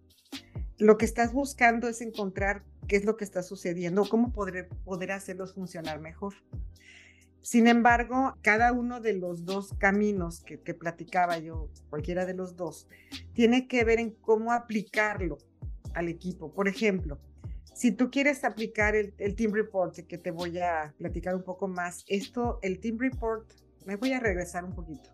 lo 0.78 0.98
que 0.98 1.06
estás 1.06 1.32
buscando 1.32 1.88
es 1.88 2.02
encontrar 2.02 2.66
qué 2.90 2.98
es 2.98 3.06
lo 3.06 3.16
que 3.16 3.24
está 3.24 3.42
sucediendo, 3.42 4.04
cómo 4.10 4.34
poder, 4.34 4.68
poder 4.84 5.14
hacerlos 5.14 5.54
funcionar 5.54 6.02
mejor. 6.02 6.34
Sin 7.42 7.68
embargo, 7.68 8.36
cada 8.42 8.72
uno 8.72 9.02
de 9.02 9.14
los 9.14 9.46
dos 9.46 9.74
caminos 9.80 10.42
que, 10.42 10.60
que, 10.60 10.74
platicaba 10.74 11.40
yo, 11.40 11.70
cualquiera 11.90 12.26
de 12.26 12.34
los 12.34 12.56
dos, 12.56 12.88
tiene 13.34 13.68
que 13.68 13.84
ver 13.84 14.00
en 14.00 14.12
cómo 14.12 14.52
aplicarlo 14.52 15.38
al 15.94 16.08
equipo. 16.08 16.54
Por 16.54 16.68
ejemplo, 16.68 17.20
si 17.74 17.92
tú 17.92 18.12
quieres 18.12 18.44
aplicar 18.44 18.96
el, 18.96 19.36
Team 19.36 19.54
Report, 19.54 19.96
que 19.96 20.18
te 20.18 20.32
voy 20.32 20.60
a 20.60 20.94
platicar 20.98 21.36
un 21.36 21.44
poco 21.44 21.68
más, 21.68 22.04
esto, 22.08 22.60
el 22.62 22.80
Team 22.80 22.98
Report 23.00 23.50
me 23.86 23.96
voy 23.96 24.14
a 24.14 24.20
regresar 24.20 24.64
un 24.66 24.76
poquito. 24.76 25.10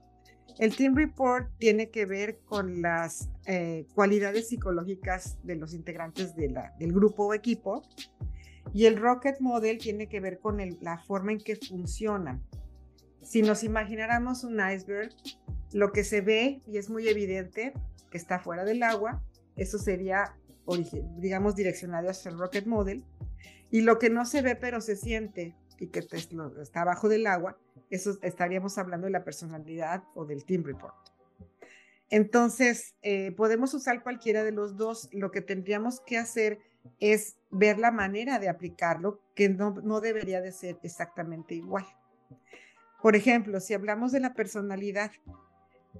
El 0.60 0.75
Team 0.75 0.96
Report 0.96 1.50
tiene 1.60 1.91
que 1.91 2.05
ver 2.05 2.39
con 2.39 2.81
las 2.81 3.29
eh, 3.46 3.86
cualidades 3.93 4.50
psicológicas 4.50 5.38
de 5.43 5.55
los 5.55 5.74
integrantes 5.74 6.36
del 6.36 6.91
grupo 6.91 7.27
o 7.27 7.34
equipo 7.34 7.84
y 8.74 8.86
el 8.86 8.97
Rocket 8.97 9.39
Model 9.39 9.77
tiene 9.77 10.07
que 10.07 10.19
ver 10.19 10.39
con 10.39 10.57
la 10.81 10.97
forma 11.00 11.31
en 11.31 11.39
que 11.39 11.55
funcionan. 11.55 12.43
Si 13.21 13.41
nos 13.41 13.63
imagináramos 13.63 14.43
un 14.43 14.59
iceberg, 14.59 15.12
lo 15.74 15.91
que 15.91 16.03
se 16.03 16.21
ve 16.21 16.62
y 16.65 16.77
es 16.77 16.89
muy 16.89 17.07
evidente 17.07 17.74
que 18.09 18.17
está 18.17 18.39
fuera 18.39 18.63
del 18.63 18.83
agua, 18.83 19.21
eso 19.55 19.77
sería, 19.77 20.36
digamos, 21.17 21.55
direccionado 21.55 22.09
hacia 22.09 22.31
el 22.31 22.38
Rocket 22.38 22.65
Model. 22.65 23.03
Y 23.69 23.81
lo 23.81 24.00
que 24.00 24.09
no 24.09 24.25
se 24.25 24.41
ve 24.41 24.55
pero 24.55 24.79
se 24.79 24.95
siente 24.95 25.55
y 25.79 25.88
que 25.88 26.00
está 26.00 26.81
abajo 26.81 27.09
del 27.09 27.27
agua, 27.27 27.57
eso 27.89 28.17
estaríamos 28.21 28.77
hablando 28.77 29.05
de 29.05 29.12
la 29.12 29.24
personalidad 29.24 30.03
o 30.15 30.25
del 30.25 30.45
team 30.45 30.63
report. 30.63 30.95
Entonces, 32.09 32.95
eh, 33.01 33.33
podemos 33.33 33.74
usar 33.74 34.01
cualquiera 34.01 34.43
de 34.43 34.51
los 34.51 34.77
dos. 34.77 35.09
Lo 35.12 35.31
que 35.31 35.41
tendríamos 35.41 36.00
que 36.00 36.17
hacer 36.17 36.59
es 37.00 37.38
ver 37.51 37.79
la 37.79 37.91
manera 37.91 38.39
de 38.39 38.50
aplicarlo, 38.50 39.22
que 39.36 39.50
no, 39.50 39.72
no 39.84 40.01
debería 40.01 40.41
de 40.41 40.51
ser 40.51 40.77
exactamente 40.84 41.56
igual. 41.56 41.86
Por 43.01 43.15
ejemplo, 43.15 43.60
si 43.60 43.74
hablamos 43.74 44.12
de 44.12 44.20
la 44.20 44.34
personalidad, 44.34 45.12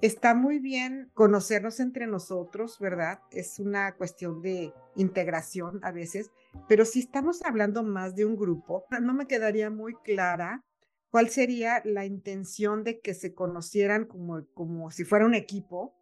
está 0.02 0.34
muy 0.34 0.60
bien 0.60 1.10
conocernos 1.14 1.80
entre 1.80 2.08
nosotros, 2.08 2.80
¿verdad? 2.80 3.20
Es 3.32 3.60
una 3.60 3.96
cuestión 3.96 4.42
de 4.42 4.74
integración 4.96 5.80
a 5.84 5.92
veces, 5.92 6.32
pero 6.68 6.86
si 6.86 7.00
estamos 7.00 7.44
hablando 7.44 7.84
más 7.84 8.16
de 8.16 8.26
un 8.26 8.36
grupo, 8.36 8.86
no 9.02 9.14
me 9.14 9.28
quedaría 9.28 9.70
muy 9.70 9.94
clara 10.04 10.64
cuál 11.10 11.30
sería 11.30 11.82
la 11.86 12.06
intención 12.06 12.84
de 12.84 13.00
que 13.00 13.14
se 13.14 13.34
conocieran 13.34 14.06
como, 14.06 14.46
como 14.54 14.92
si 14.92 15.04
fuera 15.04 15.26
un 15.26 15.36
equipo 15.36 15.96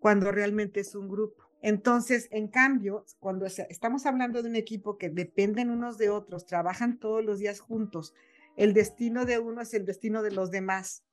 cuando 0.00 0.32
realmente 0.32 0.80
es 0.80 0.94
un 0.94 1.08
grupo. 1.08 1.51
Entonces, 1.62 2.28
en 2.32 2.48
cambio, 2.48 3.06
cuando 3.20 3.46
estamos 3.46 4.04
hablando 4.04 4.42
de 4.42 4.48
un 4.48 4.56
equipo 4.56 4.98
que 4.98 5.08
dependen 5.08 5.70
unos 5.70 5.96
de 5.96 6.10
otros, 6.10 6.44
trabajan 6.44 6.98
todos 6.98 7.24
los 7.24 7.38
días 7.38 7.60
juntos, 7.60 8.14
el 8.56 8.74
destino 8.74 9.24
de 9.24 9.38
uno 9.38 9.62
es 9.62 9.72
el 9.72 9.86
destino 9.86 10.22
de 10.22 10.32
los 10.32 10.50
demás 10.50 11.04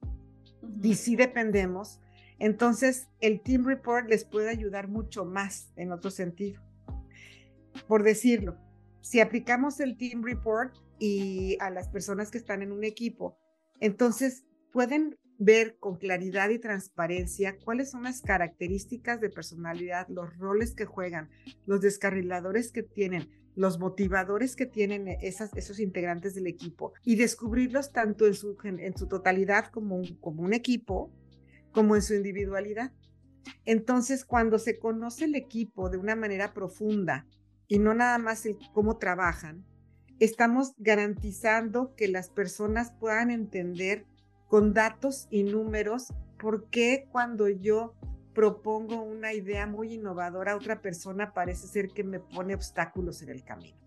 y 0.82 0.96
sí 0.96 1.16
dependemos, 1.16 2.02
entonces 2.40 3.08
el 3.22 3.42
Team 3.42 3.66
Report 3.66 4.10
les 4.10 4.26
puede 4.26 4.50
ayudar 4.50 4.88
mucho 4.88 5.24
más 5.24 5.72
en 5.76 5.92
otro 5.92 6.10
sentido. 6.10 6.62
Por 7.88 8.04
decirlo, 8.04 8.58
si 9.02 9.20
aplicamos 9.20 9.80
el 9.80 9.98
Team 9.98 10.24
Report 10.24 10.76
y 10.98 11.58
a 11.60 11.70
las 11.70 11.90
personas 11.90 12.32
que 12.32 12.40
están 12.40 12.62
en 12.64 12.72
un 12.72 12.84
equipo, 12.84 13.38
entonces 13.80 14.46
pueden 14.72 15.18
ver 15.40 15.78
con 15.80 15.96
claridad 15.96 16.50
y 16.50 16.60
transparencia 16.60 17.58
cuáles 17.64 17.90
son 17.90 18.04
las 18.04 18.22
características 18.22 19.22
de 19.22 19.30
personalidad, 19.30 20.06
los 20.10 20.38
roles 20.38 20.76
que 20.76 20.86
juegan, 20.86 21.30
los 21.66 21.80
descarriladores 21.80 22.74
que 22.74 22.84
tienen, 22.84 23.30
los 23.56 23.80
motivadores 23.80 24.58
que 24.58 24.66
tienen 24.66 25.08
esas, 25.08 25.56
esos 25.56 25.80
integrantes 25.80 26.36
del 26.36 26.48
equipo 26.48 26.94
y 27.06 27.16
descubrirlos 27.16 27.94
tanto 27.94 28.28
en 28.28 28.34
su, 28.34 28.56
totalidad 29.08 29.68
como 29.72 29.96
un, 29.96 30.18
como 30.18 30.44
un 30.44 30.54
equipo, 30.54 31.10
como 31.72 31.96
en 31.96 32.02
su 32.02 32.16
individualidad. 32.16 32.92
Entonces, 33.64 34.26
cuando 34.26 34.60
se 34.60 34.78
conoce 34.78 35.26
el 35.26 35.36
equipo 35.36 35.90
de 35.90 35.98
una 35.98 36.18
manera 36.18 36.54
profunda 36.54 37.26
y 37.68 37.80
no 37.80 37.94
nada 37.94 38.18
más 38.18 38.46
el 38.46 38.58
cómo 38.74 38.98
trabajan, 38.98 39.66
estamos 40.20 40.74
garantizando 40.78 41.96
que 41.96 42.10
las 42.10 42.30
personas 42.30 42.92
puedan 43.00 43.32
entender 43.32 44.06
con 44.50 44.74
datos 44.74 45.28
y 45.30 45.44
números 45.44 46.14
por 46.38 46.66
qué 46.66 47.08
cuando 47.12 47.48
yo 47.48 47.94
propongo 48.34 49.02
una 49.02 49.32
idea 49.34 49.68
muy 49.68 49.94
innovadora 49.94 50.54
a 50.54 50.56
otra 50.56 50.82
persona 50.82 51.34
parece 51.34 51.68
ser 51.68 51.90
que 51.90 52.04
me 52.04 52.20
pone 52.20 52.56
obstáculos 52.56 53.22
en 53.22 53.30
el 53.30 53.44
camino. 53.44 53.78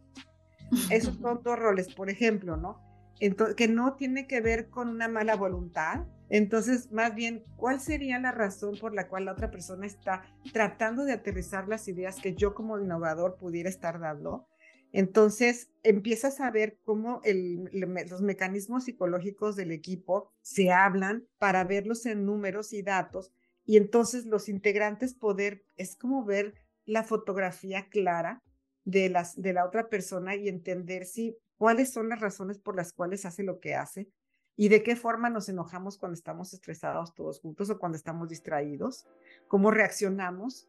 Esos 0.91 1.17
son 1.19 1.43
dos 1.43 1.59
roles, 1.59 1.93
por 1.95 2.09
ejemplo, 2.09 2.57
¿no? 2.57 2.81
Entonces, 3.21 3.57
que 3.57 3.69
no 3.69 3.95
tiene 3.95 4.27
que 4.27 4.41
ver 4.41 4.69
con 4.69 4.89
una 4.89 5.09
mala 5.09 5.37
voluntad. 5.37 6.05
Entonces, 6.29 6.91
más 6.93 7.15
bien, 7.15 7.45
¿cuál 7.57 7.81
sería 7.81 8.19
la 8.19 8.33
razón 8.33 8.77
por 8.81 8.95
la 8.95 9.09
cual 9.09 9.27
la 9.27 9.33
otra 9.33 9.51
persona 9.51 9.87
está 9.87 10.23
tratando 10.53 11.05
de 11.05 11.13
aterrizar 11.13 11.69
las 11.69 11.89
ideas 11.89 12.17
que 12.21 12.35
yo 12.35 12.55
como 12.55 12.79
innovador 12.79 13.37
pudiera 13.37 13.69
estar 13.69 14.01
dando? 14.01 14.49
Entonces 14.93 15.71
empiezas 15.83 16.41
a 16.41 16.51
ver 16.51 16.79
cómo 16.85 17.23
los 17.25 18.21
mecanismos 18.23 18.85
psicológicos 18.85 19.57
del 19.57 19.73
equipo 19.73 20.31
se 20.43 20.71
hablan 20.71 21.27
para 21.39 21.65
verlos 21.65 22.05
en 22.07 22.27
números 22.27 22.73
y 22.73 22.83
datos 22.83 23.33
y 23.65 23.77
entonces 23.77 24.27
los 24.27 24.49
integrantes 24.49 25.15
poder, 25.15 25.65
es 25.77 25.97
como 25.97 26.25
ver 26.25 26.55
la 26.85 27.05
fotografía 27.05 27.89
clara 27.89 28.43
de, 28.85 29.09
las, 29.09 29.41
de 29.41 29.53
la 29.53 29.65
otra 29.65 29.89
persona 29.89 30.37
y 30.37 30.49
entender 30.49 31.07
si 31.07 31.39
cuáles 31.57 31.93
son 31.93 32.09
las 32.09 32.21
razones 32.21 32.59
por 32.59 32.77
las 32.77 32.93
cuales 32.93 33.25
hace 33.25 33.45
lo 33.45 33.61
que 33.61 33.75
hace 33.75 34.09
y 34.57 34.69
de 34.69 34.83
qué 34.83 34.97
forma 34.97 35.31
nos 35.31 35.49
enojamos 35.49 35.97
cuando 35.97 36.15
estamos 36.15 36.53
estresados 36.53 37.15
todos 37.15 37.41
juntos 37.41 37.71
o 37.71 37.79
cuando 37.79 37.97
estamos 37.97 38.29
distraídos, 38.29 39.07
cómo 39.49 39.71
reaccionamos 39.71 40.69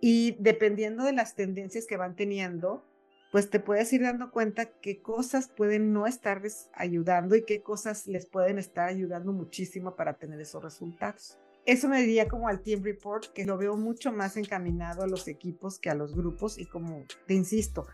y 0.00 0.36
dependiendo 0.40 1.04
de 1.04 1.12
las 1.12 1.36
tendencias 1.36 1.86
que 1.86 1.96
van 1.96 2.16
teniendo, 2.16 2.84
pues 3.32 3.48
te 3.48 3.60
puedes 3.60 3.90
ir 3.94 4.02
dando 4.02 4.30
cuenta 4.30 4.66
qué 4.66 5.00
cosas 5.00 5.48
pueden 5.48 5.94
no 5.94 6.06
estarles 6.06 6.68
ayudando 6.74 7.34
y 7.34 7.44
qué 7.44 7.62
cosas 7.62 8.06
les 8.06 8.26
pueden 8.26 8.58
estar 8.58 8.88
ayudando 8.88 9.32
muchísimo 9.32 9.96
para 9.96 10.18
tener 10.18 10.38
esos 10.38 10.62
resultados. 10.62 11.38
Eso 11.64 11.88
me 11.88 12.00
diría 12.00 12.28
como 12.28 12.48
al 12.48 12.60
Team 12.60 12.82
Report, 12.82 13.24
que 13.32 13.46
lo 13.46 13.56
veo 13.56 13.76
mucho 13.76 14.12
más 14.12 14.36
encaminado 14.36 15.02
a 15.02 15.06
los 15.06 15.28
equipos 15.28 15.78
que 15.78 15.88
a 15.88 15.94
los 15.94 16.14
grupos 16.14 16.58
y 16.58 16.66
como 16.66 17.04
te 17.26 17.32
insisto, 17.34 17.86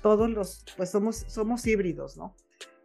todos 0.00 0.30
los, 0.30 0.64
pues 0.76 0.90
somos, 0.90 1.24
somos 1.28 1.66
híbridos, 1.66 2.16
¿no? 2.16 2.34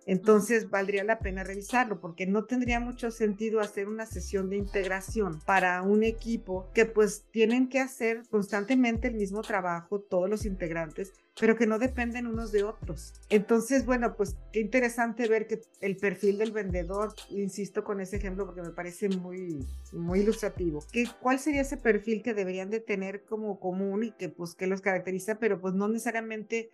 Entonces 0.05 0.70
valdría 0.70 1.03
la 1.03 1.20
pena 1.20 1.43
revisarlo 1.43 2.00
porque 2.00 2.25
no 2.25 2.46
tendría 2.46 2.79
mucho 2.79 3.12
sentido 3.12 3.60
hacer 3.60 3.88
una 3.88 4.05
sesión 4.05 4.50
de 4.50 4.58
integración 4.58 5.39
para 5.46 5.81
un 5.81 6.03
equipo 6.03 6.70
que 6.74 6.86
pues 6.86 7.25
tienen 7.31 7.70
que 7.70 7.79
hacer 7.79 8.24
constantemente 8.29 9.08
el 9.08 9.15
mismo 9.15 9.41
trabajo 9.41 10.00
todos 10.00 10.29
los 10.29 10.46
integrantes, 10.46 11.13
pero 11.39 11.55
que 11.55 11.67
no 11.67 11.79
dependen 11.79 12.27
unos 12.27 12.51
de 12.51 12.63
otros. 12.63 13.13
Entonces, 13.29 13.86
bueno, 13.86 14.15
pues 14.15 14.36
qué 14.51 14.60
interesante 14.60 15.27
ver 15.27 15.48
que 15.48 15.62
el 15.81 15.98
perfil 15.98 16.38
del 16.38 16.51
vendedor, 16.51 17.13
insisto 17.29 17.84
con 17.84 18.01
ese 18.01 18.17
ejemplo 18.17 18.46
porque 18.46 18.62
me 18.62 18.72
parece 18.72 19.10
muy, 19.10 19.65
muy 19.91 20.22
ilustrativo, 20.22 20.84
que 20.91 21.05
cuál 21.22 21.39
sería 21.39 21.62
ese 21.62 21.77
perfil 21.77 22.22
que 22.22 22.34
deberían 22.34 22.70
de 22.70 22.79
tener 22.79 23.24
como 23.24 23.60
común 23.60 24.03
y 24.03 24.12
que 24.12 24.29
pues 24.29 24.55
que 24.55 24.67
los 24.67 24.81
caracteriza, 24.81 25.39
pero 25.39 25.60
pues 25.62 25.74
no 25.74 25.88
necesariamente 25.88 26.72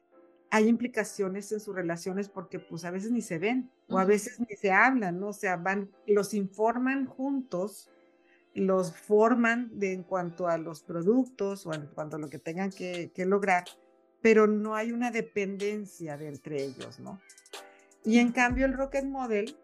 hay 0.49 0.67
implicaciones 0.67 1.51
en 1.51 1.59
sus 1.59 1.75
relaciones 1.75 2.29
porque 2.29 2.59
pues 2.59 2.85
a 2.85 2.91
veces 2.91 3.11
ni 3.11 3.21
se 3.21 3.37
ven 3.37 3.69
o 3.89 3.99
a 3.99 4.05
veces 4.05 4.39
ni 4.39 4.55
se 4.55 4.71
hablan, 4.71 5.19
¿no? 5.19 5.29
O 5.29 5.33
sea, 5.33 5.57
van, 5.57 5.89
los 6.05 6.33
informan 6.33 7.05
juntos, 7.05 7.89
los 8.53 8.95
forman 8.95 9.69
de, 9.77 9.93
en 9.93 10.03
cuanto 10.03 10.47
a 10.47 10.57
los 10.57 10.81
productos 10.81 11.65
o 11.65 11.73
en 11.73 11.87
cuanto 11.87 12.15
a 12.15 12.19
lo 12.19 12.29
que 12.29 12.39
tengan 12.39 12.71
que, 12.71 13.11
que 13.13 13.25
lograr, 13.25 13.65
pero 14.21 14.47
no 14.47 14.75
hay 14.75 14.91
una 14.91 15.11
dependencia 15.11 16.17
de 16.17 16.29
entre 16.29 16.63
ellos, 16.63 16.99
¿no? 16.99 17.19
Y 18.05 18.19
en 18.19 18.31
cambio 18.31 18.65
el 18.65 18.73
Rocket 18.73 19.05
Model, 19.05 19.57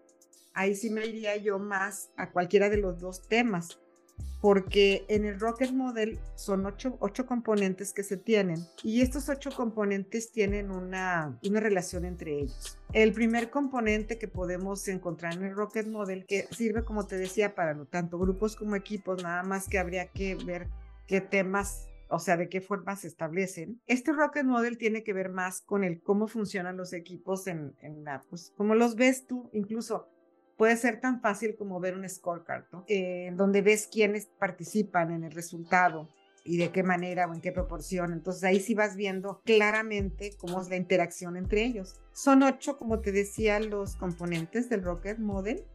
ahí 0.53 0.75
sí 0.75 0.89
me 0.89 1.05
iría 1.05 1.37
yo 1.37 1.59
más 1.59 2.11
a 2.17 2.31
cualquiera 2.31 2.69
de 2.69 2.77
los 2.77 2.99
dos 2.99 3.27
temas, 3.27 3.79
porque 4.41 5.05
en 5.07 5.23
el 5.23 5.39
Rocket 5.39 5.71
Model 5.71 6.19
son 6.35 6.65
ocho, 6.65 7.25
componentes 7.25 7.93
que 7.93 8.03
se 8.03 8.17
tienen 8.17 8.59
y 8.83 8.99
estos 8.99 9.29
ocho 9.29 9.51
componentes 9.55 10.33
tienen 10.33 10.69
una, 10.69 11.39
una 11.47 11.59
relación 11.61 12.03
entre 12.03 12.39
ellos. 12.39 12.77
El 12.91 13.13
primer 13.13 13.49
componente 13.49 14.17
que 14.17 14.27
podemos 14.27 14.85
encontrar 14.89 15.35
en 15.35 15.43
el 15.43 15.55
Rocket 15.55 15.87
Model, 15.87 16.25
que 16.25 16.47
sirve, 16.51 16.83
como 16.83 17.07
te 17.07 17.17
decía, 17.17 17.55
para 17.55 17.85
tanto 17.85 18.19
grupos 18.19 18.57
como 18.57 18.75
equipos, 18.75 19.23
nada 19.23 19.43
más 19.43 19.69
que 19.69 19.79
habría 19.79 20.07
que 20.07 20.35
ver 20.35 20.67
qué 21.07 21.21
temas 21.21 21.87
o 22.09 22.19
sea, 22.19 22.37
de 22.37 22.47
qué 22.47 22.61
forma 22.61 22.95
se 22.95 23.07
establecen. 23.07 23.81
Este 23.87 24.11
Rocket 24.11 24.45
Model 24.45 24.77
tiene 24.77 25.03
que 25.03 25.13
ver 25.13 25.29
más 25.29 25.61
con 25.61 25.83
el 25.83 26.01
cómo 26.01 26.27
funcionan 26.27 26.77
los 26.77 26.93
equipos 26.93 27.47
en, 27.47 27.75
en 27.81 28.03
la, 28.03 28.21
pues, 28.29 28.53
como 28.55 28.75
los 28.75 28.95
ves 28.95 29.25
tú, 29.25 29.49
incluso 29.51 30.12
puede 30.57 30.77
ser 30.77 30.99
tan 30.99 31.21
fácil 31.21 31.55
como 31.55 31.79
ver 31.79 31.95
un 31.95 32.07
scorecard. 32.07 32.65
Eh, 32.87 33.31
donde 33.35 33.61
ves 33.61 33.87
quiénes 33.91 34.25
participan 34.25 35.11
en 35.11 35.23
el 35.23 35.31
resultado 35.31 36.09
y 36.45 36.57
de 36.57 36.71
qué 36.71 36.83
manera 36.83 37.27
o 37.27 37.33
en 37.33 37.41
qué 37.41 37.51
proporción. 37.51 38.13
Entonces 38.13 38.43
ahí 38.43 38.59
sí 38.59 38.73
vas 38.73 38.95
viendo 38.95 39.41
claramente 39.45 40.33
cómo 40.37 40.61
es 40.61 40.69
la 40.69 40.75
interacción 40.75 41.37
entre 41.37 41.63
ellos. 41.63 42.01
Son 42.11 42.43
ocho, 42.43 42.77
como 42.77 42.99
te 42.99 43.11
decía, 43.11 43.59
los 43.59 43.95
componentes 43.95 44.69
del 44.69 44.83
Rocket 44.83 45.19
Model. 45.19 45.65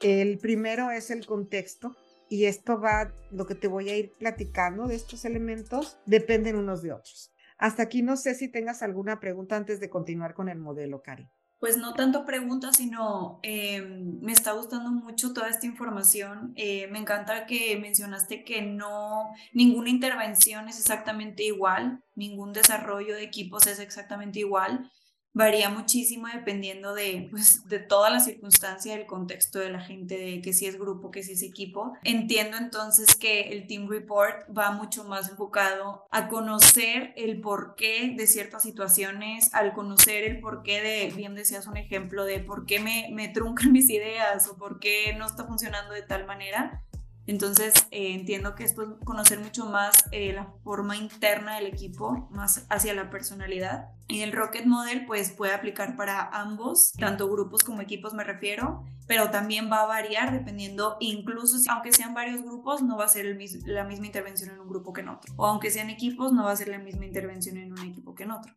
El 0.00 0.38
primero 0.38 0.90
es 0.90 1.10
el 1.10 1.26
contexto 1.26 1.96
y 2.28 2.46
esto 2.46 2.80
va, 2.80 3.12
lo 3.30 3.46
que 3.46 3.54
te 3.54 3.68
voy 3.68 3.88
a 3.88 3.96
ir 3.96 4.12
platicando 4.18 4.88
de 4.88 4.96
estos 4.96 5.24
elementos, 5.24 5.98
dependen 6.06 6.56
unos 6.56 6.82
de 6.82 6.92
otros. 6.92 7.32
Hasta 7.58 7.84
aquí 7.84 8.02
no 8.02 8.16
sé 8.16 8.34
si 8.34 8.48
tengas 8.48 8.82
alguna 8.82 9.20
pregunta 9.20 9.56
antes 9.56 9.80
de 9.80 9.88
continuar 9.88 10.34
con 10.34 10.48
el 10.48 10.58
modelo, 10.58 11.02
Cari. 11.02 11.28
Pues 11.58 11.78
no 11.78 11.94
tanto 11.94 12.26
preguntas, 12.26 12.76
sino 12.76 13.40
eh, 13.42 13.80
me 13.80 14.32
está 14.32 14.52
gustando 14.52 14.90
mucho 14.90 15.32
toda 15.32 15.48
esta 15.48 15.66
información. 15.66 16.52
Eh, 16.54 16.86
me 16.88 16.98
encanta 16.98 17.46
que 17.46 17.78
mencionaste 17.78 18.44
que 18.44 18.62
no, 18.62 19.30
ninguna 19.52 19.88
intervención 19.88 20.68
es 20.68 20.78
exactamente 20.78 21.44
igual, 21.44 22.02
ningún 22.14 22.52
desarrollo 22.52 23.14
de 23.14 23.24
equipos 23.24 23.66
es 23.66 23.78
exactamente 23.78 24.40
igual 24.40 24.90
varía 25.36 25.68
muchísimo 25.68 26.28
dependiendo 26.28 26.94
de, 26.94 27.28
pues, 27.30 27.68
de 27.68 27.78
toda 27.78 28.08
la 28.08 28.20
circunstancia, 28.20 28.96
del 28.96 29.04
contexto 29.04 29.58
de 29.58 29.68
la 29.68 29.80
gente, 29.80 30.16
de 30.16 30.40
que 30.40 30.54
si 30.54 30.64
es 30.64 30.78
grupo, 30.78 31.10
que 31.10 31.22
si 31.22 31.32
es 31.32 31.42
equipo. 31.42 31.92
Entiendo 32.04 32.56
entonces 32.56 33.14
que 33.14 33.52
el 33.52 33.66
Team 33.66 33.86
Report 33.86 34.46
va 34.56 34.70
mucho 34.70 35.04
más 35.04 35.28
enfocado 35.28 36.06
a 36.10 36.28
conocer 36.28 37.12
el 37.16 37.38
porqué 37.42 38.14
de 38.16 38.26
ciertas 38.26 38.62
situaciones, 38.62 39.52
al 39.52 39.74
conocer 39.74 40.24
el 40.24 40.40
porqué 40.40 40.80
de, 40.80 41.12
bien 41.14 41.34
decías 41.34 41.66
un 41.66 41.76
ejemplo, 41.76 42.24
de 42.24 42.38
por 42.38 42.64
qué 42.64 42.80
me, 42.80 43.10
me 43.12 43.28
truncan 43.28 43.72
mis 43.72 43.90
ideas 43.90 44.48
o 44.48 44.56
por 44.56 44.80
qué 44.80 45.14
no 45.18 45.26
está 45.26 45.44
funcionando 45.44 45.92
de 45.92 46.02
tal 46.02 46.26
manera 46.26 46.82
entonces, 47.26 47.74
eh, 47.90 48.14
entiendo 48.14 48.54
que 48.54 48.64
esto 48.64 48.82
es 48.82 48.88
conocer 49.04 49.40
mucho 49.40 49.66
más 49.66 50.04
eh, 50.12 50.32
la 50.32 50.52
forma 50.62 50.96
interna 50.96 51.56
del 51.56 51.66
equipo, 51.66 52.28
más 52.30 52.66
hacia 52.70 52.94
la 52.94 53.10
personalidad. 53.10 53.88
Y 54.06 54.20
el 54.20 54.32
Rocket 54.32 54.66
Model, 54.66 55.06
pues 55.06 55.32
puede 55.32 55.52
aplicar 55.52 55.96
para 55.96 56.28
ambos, 56.28 56.92
tanto 56.92 57.28
grupos 57.28 57.64
como 57.64 57.80
equipos 57.82 58.14
me 58.14 58.22
refiero, 58.22 58.84
pero 59.08 59.30
también 59.30 59.70
va 59.70 59.82
a 59.82 59.86
variar 59.86 60.32
dependiendo, 60.32 60.96
incluso 61.00 61.56
aunque 61.70 61.92
sean 61.92 62.14
varios 62.14 62.42
grupos, 62.42 62.82
no 62.82 62.96
va 62.96 63.06
a 63.06 63.08
ser 63.08 63.36
la 63.64 63.84
misma 63.84 64.06
intervención 64.06 64.50
en 64.50 64.60
un 64.60 64.68
grupo 64.68 64.92
que 64.92 65.00
en 65.00 65.08
otro. 65.08 65.34
O 65.36 65.46
aunque 65.46 65.72
sean 65.72 65.90
equipos, 65.90 66.32
no 66.32 66.44
va 66.44 66.52
a 66.52 66.56
ser 66.56 66.68
la 66.68 66.78
misma 66.78 67.06
intervención 67.06 67.56
en 67.56 67.72
un 67.72 67.80
equipo 67.80 68.14
que 68.14 68.22
en 68.22 68.30
otro. 68.30 68.54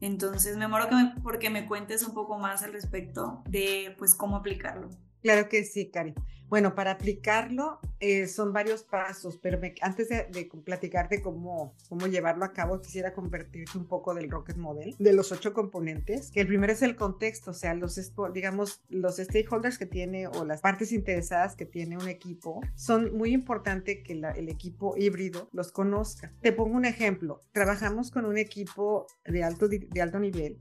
Entonces, 0.00 0.56
me 0.56 0.68
muero 0.68 0.88
que 0.88 1.20
porque 1.22 1.50
me 1.50 1.66
cuentes 1.66 2.02
un 2.02 2.14
poco 2.14 2.38
más 2.38 2.62
al 2.62 2.72
respecto 2.72 3.42
de, 3.46 3.94
pues, 3.98 4.14
cómo 4.14 4.36
aplicarlo. 4.36 4.88
Claro 5.22 5.48
que 5.48 5.64
sí, 5.64 5.90
Cari. 5.90 6.14
Bueno, 6.48 6.74
para 6.74 6.92
aplicarlo 6.92 7.80
eh, 7.98 8.28
son 8.28 8.52
varios 8.52 8.82
pasos, 8.82 9.38
pero 9.42 9.58
antes 9.80 10.08
de, 10.08 10.28
de, 10.30 10.48
platicarte 10.64 11.20
cómo, 11.20 11.74
cómo 11.88 12.06
llevarlo 12.06 12.44
a 12.44 12.52
cabo, 12.52 12.80
quisiera 12.80 13.12
convertirte 13.12 13.76
un 13.76 13.86
poco 13.86 14.14
del 14.14 14.30
Rocket 14.30 14.56
Model, 14.56 14.94
de 14.98 15.12
los 15.12 15.32
ocho 15.32 15.52
componentes, 15.52 16.30
que 16.30 16.42
el 16.42 16.46
primero 16.46 16.72
es 16.72 16.82
el 16.82 16.94
contexto, 16.94 17.50
o 17.50 17.54
sea, 17.54 17.74
los, 17.74 18.00
digamos, 18.32 18.82
los 18.88 19.16
stakeholders 19.16 19.78
que 19.78 19.86
tiene 19.86 20.28
o 20.28 20.44
las 20.44 20.60
partes 20.60 20.92
interesadas 20.92 21.56
que 21.56 21.66
tiene 21.66 21.96
un 21.96 22.08
equipo, 22.08 22.60
son 22.74 23.16
muy 23.16 23.32
importante 23.32 24.02
que 24.02 24.12
el 24.12 24.48
equipo 24.48 24.94
híbrido 24.96 25.48
los 25.52 25.72
conozca. 25.72 26.32
Te 26.42 26.52
pongo 26.52 26.76
un 26.76 26.84
ejemplo, 26.84 27.40
trabajamos 27.52 28.10
con 28.10 28.24
un 28.24 28.38
equipo 28.38 29.06
de 29.24 29.42
alto, 29.42 29.68
de 29.68 30.02
alto 30.02 30.20
nivel 30.20 30.58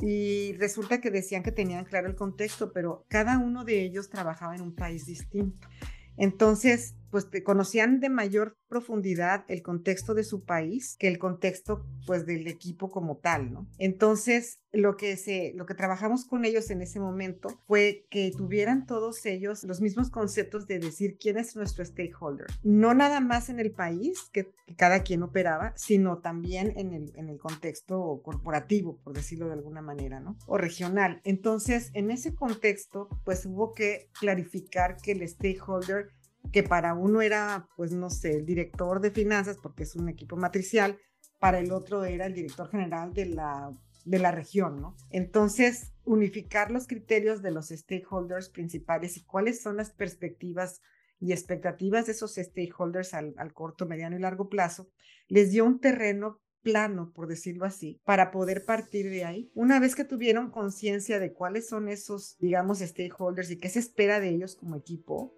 y 0.00 0.52
resulta 0.58 1.00
que 1.00 1.10
decían 1.10 1.42
que 1.42 1.52
tenían 1.52 1.84
claro 1.84 2.08
el 2.08 2.14
contexto, 2.14 2.72
pero 2.72 3.04
cada 3.08 3.38
uno 3.38 3.64
de 3.64 3.82
ellos 3.82 4.10
trabajaba 4.10 4.54
en 4.54 4.62
un 4.62 4.74
país 4.74 5.06
distinto. 5.06 5.68
Entonces, 6.16 6.94
pues 7.10 7.26
conocían 7.44 8.00
de 8.00 8.08
mayor 8.08 8.56
profundidad 8.68 9.44
el 9.48 9.62
contexto 9.62 10.14
de 10.14 10.24
su 10.24 10.44
país 10.44 10.96
que 10.98 11.08
el 11.08 11.18
contexto 11.18 11.86
pues 12.06 12.26
del 12.26 12.46
equipo 12.46 12.90
como 12.90 13.16
tal, 13.16 13.52
¿no? 13.52 13.66
Entonces, 13.78 14.60
lo 14.72 14.96
que 14.96 15.16
se 15.16 15.52
lo 15.54 15.64
que 15.64 15.74
trabajamos 15.74 16.26
con 16.26 16.44
ellos 16.44 16.70
en 16.70 16.82
ese 16.82 17.00
momento 17.00 17.48
fue 17.66 18.06
que 18.10 18.30
tuvieran 18.36 18.86
todos 18.86 19.24
ellos 19.24 19.64
los 19.64 19.80
mismos 19.80 20.10
conceptos 20.10 20.66
de 20.66 20.78
decir 20.78 21.16
quién 21.18 21.38
es 21.38 21.56
nuestro 21.56 21.84
stakeholder, 21.84 22.46
no 22.62 22.92
nada 22.94 23.20
más 23.20 23.48
en 23.48 23.60
el 23.60 23.72
país 23.72 24.28
que, 24.32 24.52
cada 24.76 25.02
quien 25.02 25.22
operaba, 25.22 25.72
sino 25.76 26.18
también 26.18 26.74
en 26.76 26.92
el, 26.92 27.12
en 27.16 27.28
el 27.28 27.38
contexto 27.38 28.20
corporativo, 28.22 28.98
por 29.02 29.14
decirlo 29.14 29.46
de 29.46 29.54
alguna 29.54 29.80
manera, 29.80 30.20
¿no? 30.20 30.36
O 30.46 30.58
regional. 30.58 31.20
Entonces, 31.24 31.90
en 31.94 32.10
ese 32.10 32.34
contexto, 32.34 33.08
pues 33.24 33.46
hubo 33.46 33.72
que 33.72 34.10
clarificar 34.20 34.96
que 34.96 35.12
el 35.12 35.26
stakeholder 35.26 36.10
que 36.52 36.62
para 36.62 36.94
uno 36.94 37.20
era, 37.20 37.68
pues 37.76 37.92
no 37.92 38.10
sé, 38.10 38.36
el 38.36 38.46
director 38.46 39.00
de 39.00 39.10
finanzas, 39.10 39.58
porque 39.62 39.82
es 39.82 39.96
un 39.96 40.08
equipo 40.08 40.36
matricial, 40.36 40.98
para 41.38 41.58
el 41.60 41.72
otro 41.72 42.04
era 42.04 42.26
el 42.26 42.34
director 42.34 42.70
general 42.70 43.12
de 43.12 43.26
la, 43.26 43.72
de 44.04 44.18
la 44.18 44.32
región, 44.32 44.80
¿no? 44.80 44.96
Entonces, 45.10 45.92
unificar 46.04 46.70
los 46.70 46.86
criterios 46.86 47.42
de 47.42 47.50
los 47.50 47.68
stakeholders 47.68 48.48
principales 48.48 49.16
y 49.16 49.24
cuáles 49.24 49.62
son 49.62 49.76
las 49.76 49.90
perspectivas 49.90 50.80
y 51.20 51.32
expectativas 51.32 52.06
de 52.06 52.12
esos 52.12 52.34
stakeholders 52.34 53.14
al, 53.14 53.34
al 53.36 53.52
corto, 53.52 53.86
mediano 53.86 54.16
y 54.16 54.20
largo 54.20 54.48
plazo, 54.48 54.88
les 55.28 55.50
dio 55.50 55.64
un 55.64 55.80
terreno 55.80 56.40
plano, 56.62 57.12
por 57.14 57.28
decirlo 57.28 57.64
así, 57.64 58.00
para 58.04 58.30
poder 58.30 58.64
partir 58.64 59.10
de 59.10 59.24
ahí. 59.24 59.50
Una 59.54 59.80
vez 59.80 59.94
que 59.94 60.04
tuvieron 60.04 60.50
conciencia 60.50 61.18
de 61.18 61.32
cuáles 61.32 61.68
son 61.68 61.88
esos, 61.88 62.36
digamos, 62.38 62.80
stakeholders 62.80 63.50
y 63.50 63.58
qué 63.58 63.68
se 63.68 63.78
espera 63.78 64.20
de 64.20 64.30
ellos 64.30 64.56
como 64.56 64.76
equipo, 64.76 65.34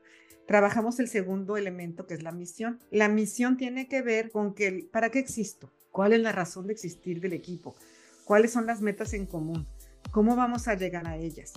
trabajamos 0.51 0.99
el 0.99 1.07
segundo 1.07 1.57
elemento 1.57 2.09
que 2.09 2.15
es 2.15 2.25
la 2.25 2.33
misión. 2.33 2.81
La 2.91 3.09
misión 3.09 3.57
tiene 3.57 3.87
que 3.87 4.03
ver 4.03 4.33
con 4.33 4.53
que, 4.53 4.89
¿para 4.91 5.09
qué 5.11 5.21
existo? 5.21 5.71
¿Cuál 5.93 6.13
es 6.13 6.19
la 6.19 6.33
razón 6.33 6.67
de 6.67 6.73
existir 6.73 7.21
del 7.21 7.35
equipo? 7.35 7.77
¿Cuáles 8.25 8.51
son 8.51 8.67
las 8.67 8.81
metas 8.81 9.13
en 9.13 9.27
común? 9.27 9.69
¿Cómo 10.11 10.35
vamos 10.35 10.67
a 10.67 10.75
llegar 10.75 11.07
a 11.07 11.17
ellas? 11.17 11.53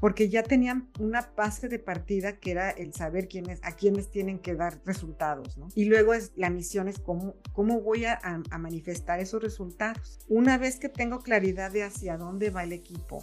Porque 0.00 0.30
ya 0.30 0.42
tenían 0.42 0.88
una 0.98 1.30
base 1.36 1.68
de 1.68 1.78
partida 1.78 2.38
que 2.38 2.52
era 2.52 2.70
el 2.70 2.94
saber 2.94 3.28
a 3.60 3.72
quiénes 3.72 4.10
tienen 4.10 4.38
que 4.38 4.54
dar 4.54 4.80
resultados, 4.86 5.58
¿no? 5.58 5.68
Y 5.74 5.84
luego 5.84 6.14
es 6.14 6.32
la 6.34 6.48
misión 6.48 6.88
es 6.88 6.98
cómo, 6.98 7.34
cómo 7.52 7.82
voy 7.82 8.06
a 8.06 8.42
manifestar 8.58 9.20
esos 9.20 9.42
resultados. 9.42 10.18
Una 10.28 10.56
vez 10.56 10.78
que 10.78 10.88
tengo 10.88 11.18
claridad 11.18 11.72
de 11.72 11.82
hacia 11.82 12.16
dónde 12.16 12.48
va 12.48 12.64
el 12.64 12.72
equipo, 12.72 13.22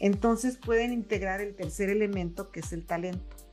entonces 0.00 0.56
pueden 0.56 0.92
integrar 0.92 1.40
el 1.40 1.54
tercer 1.54 1.90
elemento 1.90 2.50
que 2.50 2.58
es 2.58 2.72
el 2.72 2.86
talento. 2.86 3.47